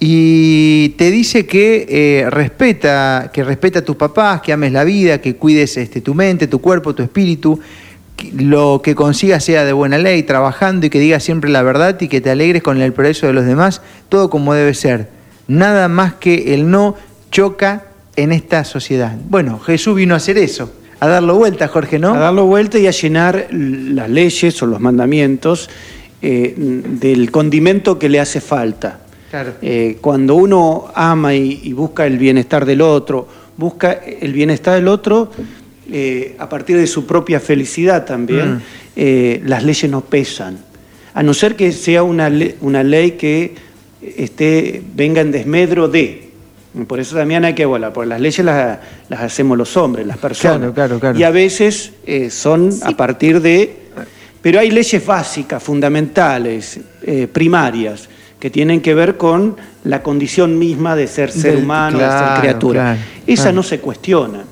Y 0.00 0.88
te 0.98 1.12
dice 1.12 1.46
que 1.46 1.86
eh, 1.88 2.30
respeta, 2.30 3.30
que 3.32 3.44
respeta 3.44 3.78
a 3.78 3.84
tus 3.84 3.94
papás, 3.94 4.40
que 4.40 4.52
ames 4.52 4.72
la 4.72 4.82
vida, 4.82 5.20
que 5.20 5.36
cuides 5.36 5.76
este, 5.76 6.00
tu 6.00 6.16
mente, 6.16 6.48
tu 6.48 6.60
cuerpo, 6.60 6.96
tu 6.96 7.04
espíritu, 7.04 7.60
lo 8.34 8.80
que 8.82 8.96
consigas 8.96 9.44
sea 9.44 9.64
de 9.64 9.72
buena 9.72 9.98
ley, 9.98 10.24
trabajando 10.24 10.86
y 10.86 10.90
que 10.90 10.98
digas 10.98 11.22
siempre 11.22 11.48
la 11.48 11.62
verdad 11.62 11.96
y 12.00 12.08
que 12.08 12.20
te 12.20 12.30
alegres 12.30 12.64
con 12.64 12.82
el 12.82 12.92
progreso 12.92 13.28
de 13.28 13.34
los 13.34 13.46
demás, 13.46 13.82
todo 14.08 14.30
como 14.30 14.52
debe 14.52 14.74
ser. 14.74 15.20
Nada 15.46 15.88
más 15.88 16.14
que 16.14 16.54
el 16.54 16.70
no 16.70 16.96
choca 17.30 17.86
en 18.16 18.32
esta 18.32 18.64
sociedad. 18.64 19.16
Bueno, 19.28 19.58
Jesús 19.60 19.94
vino 19.96 20.14
a 20.14 20.16
hacer 20.18 20.36
eso, 20.38 20.72
a 20.98 21.06
darlo 21.08 21.36
vuelta, 21.36 21.68
Jorge, 21.68 21.98
¿no? 21.98 22.14
A 22.14 22.18
darlo 22.18 22.46
vuelta 22.46 22.78
y 22.78 22.86
a 22.86 22.90
llenar 22.90 23.46
las 23.50 24.10
leyes 24.10 24.62
o 24.62 24.66
los 24.66 24.80
mandamientos 24.80 25.70
eh, 26.22 26.54
del 26.56 27.30
condimento 27.30 27.98
que 27.98 28.08
le 28.08 28.20
hace 28.20 28.40
falta. 28.40 29.00
Claro. 29.30 29.54
Eh, 29.62 29.98
cuando 30.00 30.34
uno 30.34 30.86
ama 30.94 31.34
y, 31.34 31.60
y 31.62 31.72
busca 31.72 32.04
el 32.06 32.18
bienestar 32.18 32.66
del 32.66 32.80
otro, 32.82 33.28
busca 33.56 33.92
el 33.92 34.32
bienestar 34.32 34.74
del 34.74 34.88
otro 34.88 35.30
eh, 35.92 36.34
a 36.38 36.48
partir 36.48 36.76
de 36.76 36.86
su 36.86 37.06
propia 37.06 37.38
felicidad 37.40 38.04
también, 38.04 38.54
Mm. 38.56 38.60
eh, 38.96 39.42
las 39.46 39.64
leyes 39.64 39.90
no 39.90 40.00
pesan. 40.02 40.58
A 41.14 41.22
no 41.22 41.32
ser 41.34 41.54
que 41.56 41.72
sea 41.72 42.02
una, 42.02 42.28
le- 42.28 42.56
una 42.60 42.82
ley 42.82 43.12
que 43.12 43.54
esté, 44.16 44.82
venga 44.94 45.20
en 45.20 45.30
desmedro 45.32 45.88
de. 45.88 46.29
Por 46.86 47.00
eso 47.00 47.16
también 47.16 47.44
hay 47.44 47.54
que 47.54 47.64
volar, 47.66 47.92
porque 47.92 48.08
las 48.08 48.20
leyes 48.20 48.44
las, 48.44 48.78
las 49.08 49.20
hacemos 49.20 49.58
los 49.58 49.76
hombres, 49.76 50.06
las 50.06 50.18
personas. 50.18 50.58
Claro, 50.58 50.72
claro, 50.74 51.00
claro. 51.00 51.18
Y 51.18 51.24
a 51.24 51.30
veces 51.30 51.92
eh, 52.06 52.30
son 52.30 52.70
a 52.84 52.92
partir 52.92 53.40
de... 53.40 53.76
Pero 54.40 54.60
hay 54.60 54.70
leyes 54.70 55.04
básicas, 55.04 55.62
fundamentales, 55.62 56.80
eh, 57.02 57.26
primarias, 57.30 58.08
que 58.38 58.48
tienen 58.50 58.80
que 58.80 58.94
ver 58.94 59.16
con 59.16 59.56
la 59.84 60.02
condición 60.02 60.58
misma 60.58 60.96
de 60.96 61.06
ser 61.08 61.30
ser 61.30 61.54
Del- 61.56 61.64
humano, 61.64 61.98
de 61.98 62.04
ser 62.08 62.40
criatura. 62.40 62.80
claro, 62.94 63.00
Esa 63.26 63.52
no 63.52 63.62
se 63.62 63.80
cuestiona. 63.80 64.44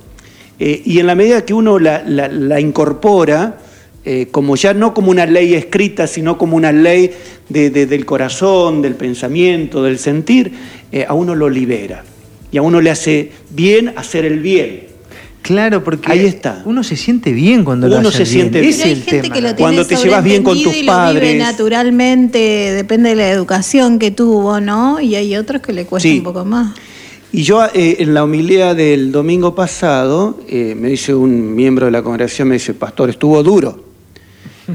Eh, 0.58 0.82
y 0.84 0.98
en 0.98 1.06
la 1.06 1.14
medida 1.14 1.44
que 1.44 1.54
uno 1.54 1.78
la, 1.78 2.02
la- 2.04 2.28
la 2.28 2.60
incorpora, 2.60 3.56
eh, 4.04 4.28
como 4.30 4.56
ya 4.56 4.72
no 4.74 4.94
como 4.94 5.10
una 5.10 5.26
ley 5.26 5.54
escrita, 5.54 6.06
sino 6.06 6.38
como 6.38 6.56
una 6.56 6.72
ley 6.72 7.10
de- 7.48 7.70
de- 7.70 7.86
del 7.86 8.04
corazón, 8.06 8.80
del 8.82 8.94
pensamiento, 8.94 9.82
del 9.82 9.98
sentir, 9.98 10.52
eh, 10.92 11.04
a 11.06 11.14
uno 11.14 11.34
lo 11.34 11.48
libera. 11.50 12.04
Y 12.50 12.56
a 12.58 12.62
uno 12.62 12.80
le 12.80 12.90
hace 12.90 13.32
bien 13.50 13.92
hacer 13.96 14.24
el 14.24 14.40
bien. 14.40 14.88
Claro, 15.42 15.84
porque 15.84 16.10
Ahí 16.10 16.26
está. 16.26 16.62
uno 16.66 16.82
se 16.82 16.96
siente 16.96 17.32
bien 17.32 17.64
cuando 17.64 17.88
lo 17.88 17.98
Uno 17.98 18.08
hace 18.08 18.24
se 18.26 18.34
bien. 18.34 18.50
siente 18.52 18.60
bien. 18.60 18.70
es 18.72 18.76
Pero 18.78 18.86
hay 18.86 18.92
el 18.92 19.02
gente 19.04 19.22
tema, 19.22 19.34
que 19.34 19.40
lo 19.40 19.48
¿no? 19.48 19.54
tiene 19.56 19.62
Cuando 19.76 19.86
te 19.86 19.96
llevas 19.96 20.24
bien 20.24 20.42
con 20.42 20.54
tus 20.62 20.62
y 20.62 20.66
lo 20.66 20.72
vive 20.82 20.86
padres. 20.86 21.38
naturalmente, 21.38 22.38
depende 22.38 23.10
de 23.10 23.16
la 23.16 23.30
educación 23.30 23.98
que 23.98 24.10
tuvo, 24.10 24.60
¿no? 24.60 25.00
Y 25.00 25.14
hay 25.14 25.36
otros 25.36 25.62
que 25.62 25.72
le 25.72 25.84
cuesta 25.86 26.08
Sí. 26.08 26.18
un 26.18 26.24
poco 26.24 26.44
más. 26.44 26.74
Y 27.32 27.42
yo 27.42 27.64
eh, 27.74 27.96
en 28.00 28.14
la 28.14 28.24
homilía 28.24 28.74
del 28.74 29.12
domingo 29.12 29.54
pasado, 29.54 30.40
eh, 30.48 30.74
me 30.76 30.88
dice 30.88 31.14
un 31.14 31.54
miembro 31.54 31.86
de 31.86 31.92
la 31.92 32.02
congregación, 32.02 32.48
me 32.48 32.54
dice, 32.54 32.74
pastor, 32.74 33.10
estuvo 33.10 33.42
duro. 33.42 33.84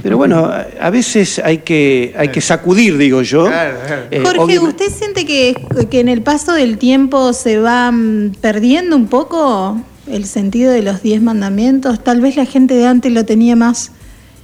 Pero 0.01 0.17
bueno, 0.17 0.49
a, 0.79 0.89
veces 0.89 1.39
hay 1.39 1.59
que, 1.59 2.15
hay 2.17 2.29
que 2.29 2.41
sacudir, 2.41 2.97
digo 2.97 3.21
yo. 3.21 3.45
Claro, 3.45 3.77
claro. 3.85 4.01
Eh, 4.09 4.21
Jorge, 4.23 4.39
obviamente- 4.39 4.85
¿usted 4.85 4.97
siente 4.97 5.25
que, 5.25 5.55
que 5.89 5.99
en 5.99 6.09
el 6.09 6.21
paso 6.21 6.53
del 6.53 6.77
tiempo 6.77 7.33
se 7.33 7.59
va 7.59 7.91
mm, 7.91 8.35
perdiendo 8.41 8.95
un 8.95 9.07
poco 9.07 9.79
el 10.07 10.25
sentido 10.25 10.71
de 10.71 10.81
los 10.81 11.03
diez 11.03 11.21
mandamientos? 11.21 12.03
Tal 12.03 12.21
vez 12.21 12.35
la 12.35 12.45
gente 12.45 12.73
de 12.73 12.87
antes 12.87 13.11
lo 13.11 13.23
tenía 13.25 13.55
más 13.55 13.91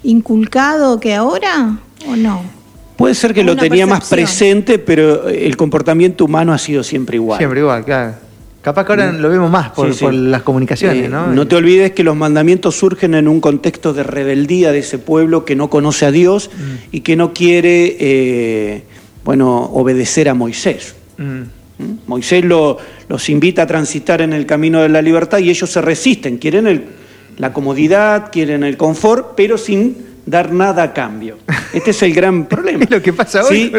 inculcado 0.03 0.99
que 0.99 1.15
ahora, 1.15 1.79
¿o 2.07 2.15
no? 2.15 2.41
Puede 2.95 3.15
ser 3.15 3.33
que 3.33 3.43
lo 3.43 3.55
tenía 3.55 3.87
más 3.87 4.09
presente, 4.09 4.77
pero 4.77 5.29
el 5.29 5.55
comportamiento 5.57 6.25
humano 6.25 6.53
ha 6.53 6.57
sido 6.57 6.83
siempre 6.83 7.15
igual. 7.15 7.39
Siempre 7.39 7.61
igual, 7.61 7.85
claro. 7.85 8.28
Capaz 8.61 8.85
que 8.85 8.91
ahora 8.91 9.11
lo 9.13 9.29
vemos 9.29 9.49
más 9.49 9.69
por, 9.69 9.87
Sí, 9.87 9.99
sí. 9.99 10.03
por 10.05 10.13
las 10.13 10.41
comunicaciones, 10.41 11.05
Eh, 11.05 11.09
¿no? 11.09 11.27
No 11.27 11.47
te 11.47 11.55
olvides 11.55 11.91
que 11.91 12.03
los 12.03 12.15
mandamientos 12.15 12.75
surgen 12.77 13.13
en 13.13 13.27
un 13.29 13.39
contexto 13.39 13.93
de 13.93 14.03
rebeldía 14.03 14.71
de 14.73 14.79
ese 14.79 14.97
pueblo 14.99 15.45
que 15.45 15.55
no 15.55 15.69
conoce 15.69 16.05
a 16.05 16.11
Dios 16.11 16.49
Mm. 16.53 16.61
y 16.91 16.99
que 17.01 17.15
no 17.15 17.33
quiere, 17.33 17.95
eh, 17.99 18.83
bueno, 19.23 19.61
obedecer 19.73 20.27
a 20.27 20.33
Moisés. 20.33 20.95
Mm. 21.17 21.23
¿Mm? 21.81 21.97
Moisés 22.07 22.43
lo- 22.43 22.77
los 23.07 23.29
invita 23.29 23.61
a 23.61 23.67
transitar 23.67 24.21
en 24.21 24.33
el 24.33 24.45
camino 24.45 24.81
de 24.81 24.89
la 24.89 25.01
libertad 25.01 25.37
y 25.39 25.49
ellos 25.49 25.69
se 25.69 25.81
resisten, 25.81 26.37
quieren 26.37 26.67
el- 26.67 26.83
la 27.37 27.53
comodidad, 27.53 28.29
quieren 28.29 28.63
el 28.65 28.75
confort, 28.75 29.35
pero 29.37 29.57
sin 29.57 29.95
dar 30.29 30.53
nada 30.53 30.83
a 30.83 30.93
cambio. 30.93 31.37
Este 31.73 31.89
es 31.91 32.03
el 32.03 32.13
gran 32.13 32.45
problema. 32.47 32.83
Es 32.83 32.89
lo 32.91 33.01
que 33.01 33.13
pasa 33.13 33.43
hoy. 33.43 33.71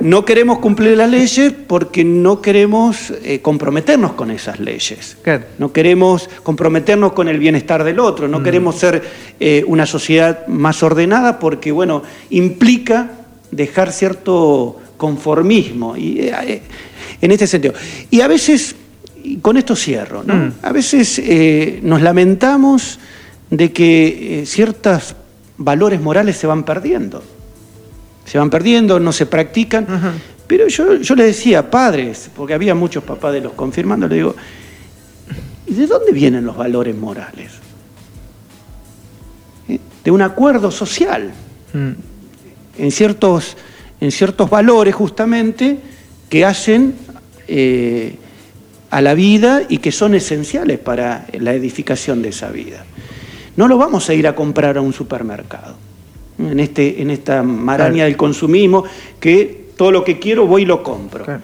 No 0.00 0.24
queremos 0.24 0.58
cumplir 0.58 0.96
las 0.96 1.10
leyes 1.10 1.52
porque 1.66 2.04
no 2.04 2.42
queremos 2.42 3.12
eh, 3.22 3.40
comprometernos 3.40 4.12
con 4.12 4.30
esas 4.30 4.60
leyes. 4.60 5.16
Claro. 5.22 5.44
No 5.58 5.72
queremos 5.72 6.28
comprometernos 6.42 7.12
con 7.12 7.28
el 7.28 7.38
bienestar 7.38 7.82
del 7.82 7.98
otro, 7.98 8.28
Mm. 8.28 8.30
no 8.30 8.42
queremos 8.42 8.76
ser 8.76 9.02
eh, 9.40 9.64
una 9.66 9.86
sociedad 9.86 10.46
más 10.48 10.82
ordenada 10.82 11.38
porque, 11.38 11.72
bueno, 11.72 12.02
implica 12.30 13.12
dejar 13.50 13.92
cierto 13.92 14.78
conformismo. 14.96 15.96
Y, 15.96 16.20
eh, 16.20 16.62
en 17.22 17.30
este 17.30 17.46
sentido. 17.46 17.72
Y 18.10 18.20
a 18.20 18.28
veces, 18.28 18.76
y 19.24 19.36
con 19.38 19.56
esto 19.56 19.74
cierro, 19.74 20.22
¿no? 20.24 20.34
Mm. 20.34 20.52
A 20.62 20.72
veces 20.72 21.22
nos 21.82 22.02
lamentamos 22.02 22.98
de 23.48 23.72
que 23.72 24.42
ciertos 24.44 25.14
valores 25.58 26.00
morales 26.00 26.36
se 26.36 26.46
van 26.46 26.64
perdiendo. 26.64 27.22
Se 28.24 28.38
van 28.38 28.50
perdiendo, 28.50 28.98
no 29.00 29.12
se 29.12 29.26
practican. 29.26 29.86
Pero 30.46 30.68
yo, 30.68 30.94
yo 30.96 31.14
le 31.14 31.24
decía, 31.24 31.70
padres, 31.70 32.30
porque 32.34 32.54
había 32.54 32.74
muchos 32.74 33.02
papás 33.04 33.32
de 33.32 33.40
los 33.40 33.52
confirmando, 33.52 34.08
le 34.08 34.16
digo, 34.16 34.36
¿y 35.66 35.74
de 35.74 35.86
dónde 35.86 36.12
vienen 36.12 36.44
los 36.44 36.56
valores 36.56 36.94
morales? 36.96 37.52
¿Eh? 39.68 39.80
De 40.04 40.10
un 40.10 40.22
acuerdo 40.22 40.70
social 40.70 41.32
Mm. 41.76 41.90
en 42.78 42.90
ciertos, 42.90 43.56
en 44.00 44.10
ciertos 44.10 44.48
valores 44.48 44.94
justamente 44.94 45.78
que 46.30 46.44
hacen 46.44 46.94
eh, 47.48 48.16
a 48.90 49.00
la 49.00 49.14
vida 49.14 49.62
y 49.68 49.78
que 49.78 49.92
son 49.92 50.14
esenciales 50.14 50.78
para 50.78 51.26
la 51.38 51.52
edificación 51.52 52.22
de 52.22 52.30
esa 52.30 52.50
vida. 52.50 52.84
No 53.56 53.68
lo 53.68 53.78
vamos 53.78 54.08
a 54.08 54.14
ir 54.14 54.26
a 54.26 54.34
comprar 54.34 54.76
a 54.76 54.80
un 54.80 54.92
supermercado, 54.92 55.74
en, 56.38 56.60
este, 56.60 57.00
en 57.00 57.10
esta 57.10 57.42
maraña 57.42 57.92
Claro. 57.92 58.04
del 58.06 58.16
consumismo, 58.16 58.84
que 59.20 59.70
todo 59.76 59.90
lo 59.90 60.04
que 60.04 60.18
quiero 60.18 60.46
voy 60.46 60.62
y 60.62 60.66
lo 60.66 60.82
compro. 60.82 61.24
Claro. 61.24 61.40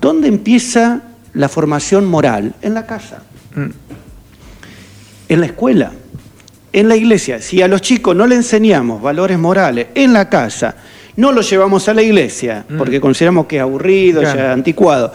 ¿Dónde 0.00 0.28
empieza 0.28 1.02
la 1.34 1.48
formación 1.48 2.06
moral? 2.06 2.54
En 2.62 2.74
la 2.74 2.86
casa 2.86 3.22
Mm. 3.54 3.70
en 5.28 5.40
la 5.40 5.46
escuela, 5.46 5.92
en 6.72 6.88
la 6.88 6.96
iglesia. 6.96 7.40
Si 7.40 7.60
a 7.62 7.68
los 7.68 7.80
chicos 7.82 8.14
no 8.16 8.26
le 8.26 8.34
enseñamos 8.36 9.00
valores 9.02 9.38
morales 9.38 9.88
en 9.94 10.12
la 10.12 10.28
casa, 10.28 10.76
no 11.16 11.32
los 11.32 11.48
llevamos 11.50 11.88
a 11.88 11.94
la 11.94 12.02
iglesia, 12.02 12.64
Mm. 12.68 12.78
porque 12.78 13.00
consideramos 13.00 13.46
que 13.46 13.56
es 13.56 13.62
aburrido, 13.62 14.20
Claro. 14.22 14.38
ya 14.38 14.52
anticuado, 14.52 15.12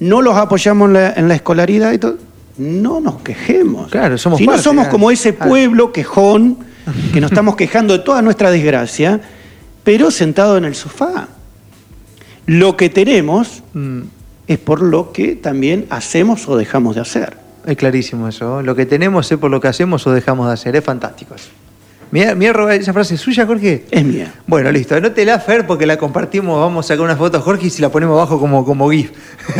no 0.00 0.20
los 0.22 0.36
apoyamos 0.36 0.88
en 0.88 0.92
la, 0.94 1.12
en 1.14 1.28
la 1.28 1.34
escolaridad 1.36 1.92
y 1.92 1.98
todo, 1.98 2.16
no 2.58 3.00
nos 3.00 3.20
quejemos. 3.22 3.90
Claro, 3.90 4.16
somos 4.18 4.38
si 4.38 4.46
no 4.46 4.58
somos 4.58 4.84
claro. 4.84 4.90
como 4.92 5.10
ese 5.10 5.32
pueblo 5.32 5.92
quejón, 5.92 6.58
que 7.12 7.20
nos 7.20 7.30
estamos 7.30 7.56
quejando 7.56 7.96
de 7.98 8.04
toda 8.04 8.22
nuestra 8.22 8.50
desgracia, 8.50 9.20
pero 9.84 10.10
sentado 10.10 10.56
en 10.56 10.64
el 10.64 10.74
sofá. 10.74 11.28
Lo 12.46 12.76
que 12.76 12.88
tenemos 12.90 13.62
Mm. 13.72 14.02
es 14.46 14.58
por 14.58 14.80
lo 14.80 15.12
que 15.12 15.34
también 15.36 15.86
hacemos 15.90 16.48
o 16.48 16.56
dejamos 16.56 16.94
de 16.94 17.00
hacer. 17.02 17.36
Es 17.66 17.76
clarísimo 17.76 18.28
eso. 18.28 18.62
Lo 18.62 18.74
que 18.76 18.86
tenemos 18.86 19.30
es 19.32 19.38
por 19.38 19.50
lo 19.50 19.60
que 19.60 19.68
hacemos 19.68 20.06
o 20.06 20.12
dejamos 20.12 20.46
de 20.46 20.52
hacer. 20.54 20.76
Es 20.76 20.84
fantástico 20.84 21.34
eso. 21.34 21.48
Mira, 22.10 22.74
esa 22.74 22.92
frase 22.92 23.16
suya, 23.16 23.46
Jorge. 23.46 23.84
Es 23.90 24.04
mía. 24.04 24.32
Bueno, 24.46 24.70
listo. 24.72 24.94
Anótela, 24.94 25.38
Fer, 25.40 25.66
porque 25.66 25.86
la 25.86 25.96
compartimos. 25.96 26.58
Vamos 26.58 26.86
a 26.86 26.88
sacar 26.88 27.04
una 27.04 27.16
foto 27.16 27.40
Jorge 27.40 27.66
y 27.66 27.70
si 27.70 27.82
la 27.82 27.90
ponemos 27.90 28.16
abajo 28.16 28.38
como, 28.38 28.64
como 28.64 28.88
GIF. 28.90 29.10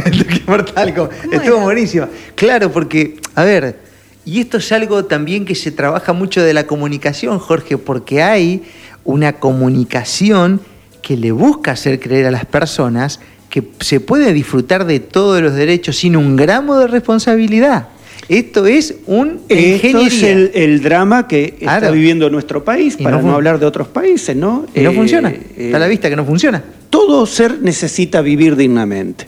Mortal, 0.46 0.94
como- 0.94 1.11
Estuvo 1.32 1.59
buenísima. 1.61 2.09
Claro, 2.35 2.70
porque, 2.70 3.18
a 3.35 3.44
ver, 3.44 3.78
y 4.24 4.40
esto 4.40 4.59
es 4.59 4.70
algo 4.72 5.04
también 5.04 5.44
que 5.44 5.54
se 5.54 5.70
trabaja 5.70 6.12
mucho 6.12 6.42
de 6.42 6.54
la 6.54 6.66
comunicación, 6.66 7.38
Jorge, 7.38 7.78
porque 7.78 8.22
hay 8.22 8.62
una 9.04 9.35
comunicación 9.35 10.61
que 11.02 11.16
le 11.16 11.32
busca 11.32 11.72
hacer 11.72 12.00
creer 12.00 12.26
a 12.26 12.30
las 12.30 12.44
personas 12.44 13.20
que 13.50 13.62
se 13.80 14.00
puede 14.00 14.32
disfrutar 14.32 14.85
de 14.85 14.98
todos 15.00 15.40
los 15.40 15.54
derechos 15.54 15.96
sin 15.96 16.16
un 16.16 16.37
gramo 16.37 16.76
de 16.78 16.88
responsabilidad. 16.88 17.88
Esto 18.28 18.66
es 18.66 18.96
un 19.06 19.40
Esto 19.48 20.00
es 20.00 20.22
el, 20.24 20.50
el 20.54 20.82
drama 20.82 21.28
que 21.28 21.56
está 21.60 21.78
Claro. 21.78 21.92
viviendo 21.94 22.28
nuestro 22.28 22.64
país, 22.64 22.96
Y 22.98 23.04
para 23.04 23.22
no 23.22 23.34
hablar 23.34 23.60
de 23.60 23.66
otros 23.66 23.86
países, 23.88 24.34
¿no? 24.34 24.66
Y 24.74 24.80
no 24.80 24.90
Eh, 24.90 24.94
funciona. 24.94 25.30
eh, 25.30 25.42
Está 25.56 25.76
a 25.76 25.80
la 25.80 25.86
vista 25.86 26.08
que 26.10 26.16
no 26.16 26.24
funciona. 26.24 26.62
Todo 26.90 27.24
ser 27.26 27.60
necesita 27.62 28.20
vivir 28.22 28.56
dignamente, 28.56 29.26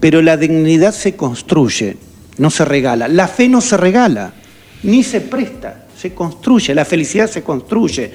pero 0.00 0.20
la 0.22 0.36
dignidad 0.36 0.92
se 0.92 1.14
construye, 1.14 1.96
no 2.38 2.50
se 2.50 2.64
regala. 2.64 3.06
La 3.08 3.28
fe 3.28 3.48
no 3.48 3.60
se 3.60 3.76
regala, 3.76 4.32
ni 4.82 5.02
se 5.04 5.20
presta, 5.20 5.86
se 5.96 6.12
construye. 6.12 6.74
La 6.74 6.84
felicidad 6.84 7.30
se 7.30 7.42
construye, 7.42 8.10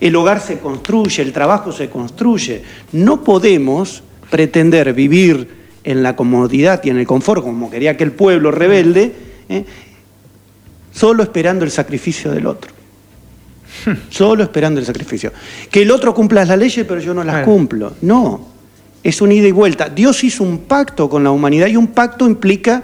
el 0.00 0.16
hogar 0.16 0.40
se 0.40 0.58
construye, 0.58 1.20
el 1.22 1.32
trabajo 1.32 1.72
se 1.72 1.88
construye. 1.90 2.62
No 2.92 3.22
podemos 3.22 4.02
pretender 4.30 4.94
vivir 4.94 5.48
en 5.84 6.02
la 6.02 6.16
comodidad 6.16 6.80
y 6.84 6.90
en 6.90 6.96
el 6.98 7.06
confort, 7.06 7.42
como 7.42 7.70
quería 7.70 7.90
aquel 7.92 8.12
pueblo 8.12 8.50
rebelde, 8.50 9.12
¿eh? 9.52 9.64
solo 10.92 11.22
esperando 11.22 11.64
el 11.64 11.70
sacrificio 11.70 12.30
del 12.30 12.46
otro. 12.46 12.72
Solo 14.10 14.42
esperando 14.44 14.80
el 14.80 14.86
sacrificio. 14.86 15.32
Que 15.70 15.82
el 15.82 15.90
otro 15.90 16.14
cumpla 16.14 16.44
las 16.44 16.58
leyes, 16.58 16.84
pero 16.86 17.00
yo 17.00 17.14
no 17.14 17.24
las 17.24 17.44
cumplo. 17.44 17.94
No, 18.02 18.48
es 19.02 19.20
un 19.22 19.32
ida 19.32 19.48
y 19.48 19.52
vuelta. 19.52 19.88
Dios 19.88 20.22
hizo 20.24 20.44
un 20.44 20.58
pacto 20.58 21.08
con 21.08 21.24
la 21.24 21.30
humanidad 21.30 21.66
y 21.68 21.76
un 21.76 21.88
pacto 21.88 22.26
implica 22.26 22.82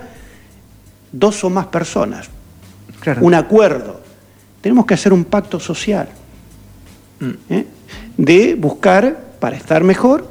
dos 1.13 1.45
o 1.45 1.51
más 1.51 1.67
personas, 1.67 2.29
Claro. 3.01 3.21
un 3.23 3.35
acuerdo. 3.35 4.01
tenemos 4.61 4.87
que 4.87 4.95
hacer 4.95 5.13
un 5.13 5.25
pacto 5.25 5.61
social. 5.61 6.09
¿eh? 7.51 7.65
De 8.17 8.55
buscar, 8.55 9.35
para 9.39 9.57
estar 9.57 9.85
mejor, 9.85 10.29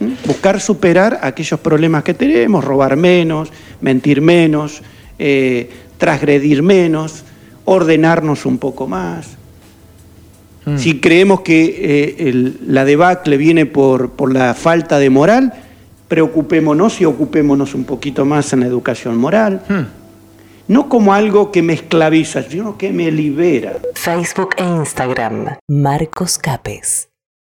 ¿eh? 0.00 0.14
buscar 0.26 0.60
superar 0.60 1.20
aquellos 1.22 1.60
problemas 1.60 2.02
que 2.02 2.14
tenemos, 2.14 2.64
robar 2.64 2.96
menos, 2.96 3.50
mentir 3.80 4.20
menos, 4.20 4.82
eh, 5.18 5.70
transgredir 5.98 6.62
menos, 6.62 7.24
ordenarnos 7.64 8.44
un 8.46 8.58
poco 8.58 8.86
más. 8.86 9.36
Mm. 10.64 10.78
Si 10.78 11.00
creemos 11.00 11.40
que 11.40 12.16
el- 12.18 12.58
la 12.66 12.84
debacle 12.84 13.36
viene 13.36 13.66
por, 13.66 14.10
por 14.10 14.32
la 14.32 14.54
falta 14.54 14.98
de 14.98 15.10
moral, 15.10 15.52
preocupémonos 16.08 17.00
y 17.00 17.04
ocupémonos 17.04 17.74
un 17.74 17.84
poquito 17.84 18.24
más 18.24 18.52
en 18.52 18.60
la 18.60 18.66
educación 18.66 19.16
moral. 19.16 19.62
Hmm. 19.68 19.86
No 20.68 20.88
como 20.88 21.12
algo 21.14 21.50
que 21.50 21.62
me 21.62 21.72
esclaviza, 21.72 22.42
sino 22.42 22.76
que 22.78 22.92
me 22.92 23.10
libera. 23.10 23.78
Facebook 23.94 24.50
e 24.56 24.62
Instagram, 24.64 25.56
Marcos 25.68 26.38
Capes. 26.38 27.08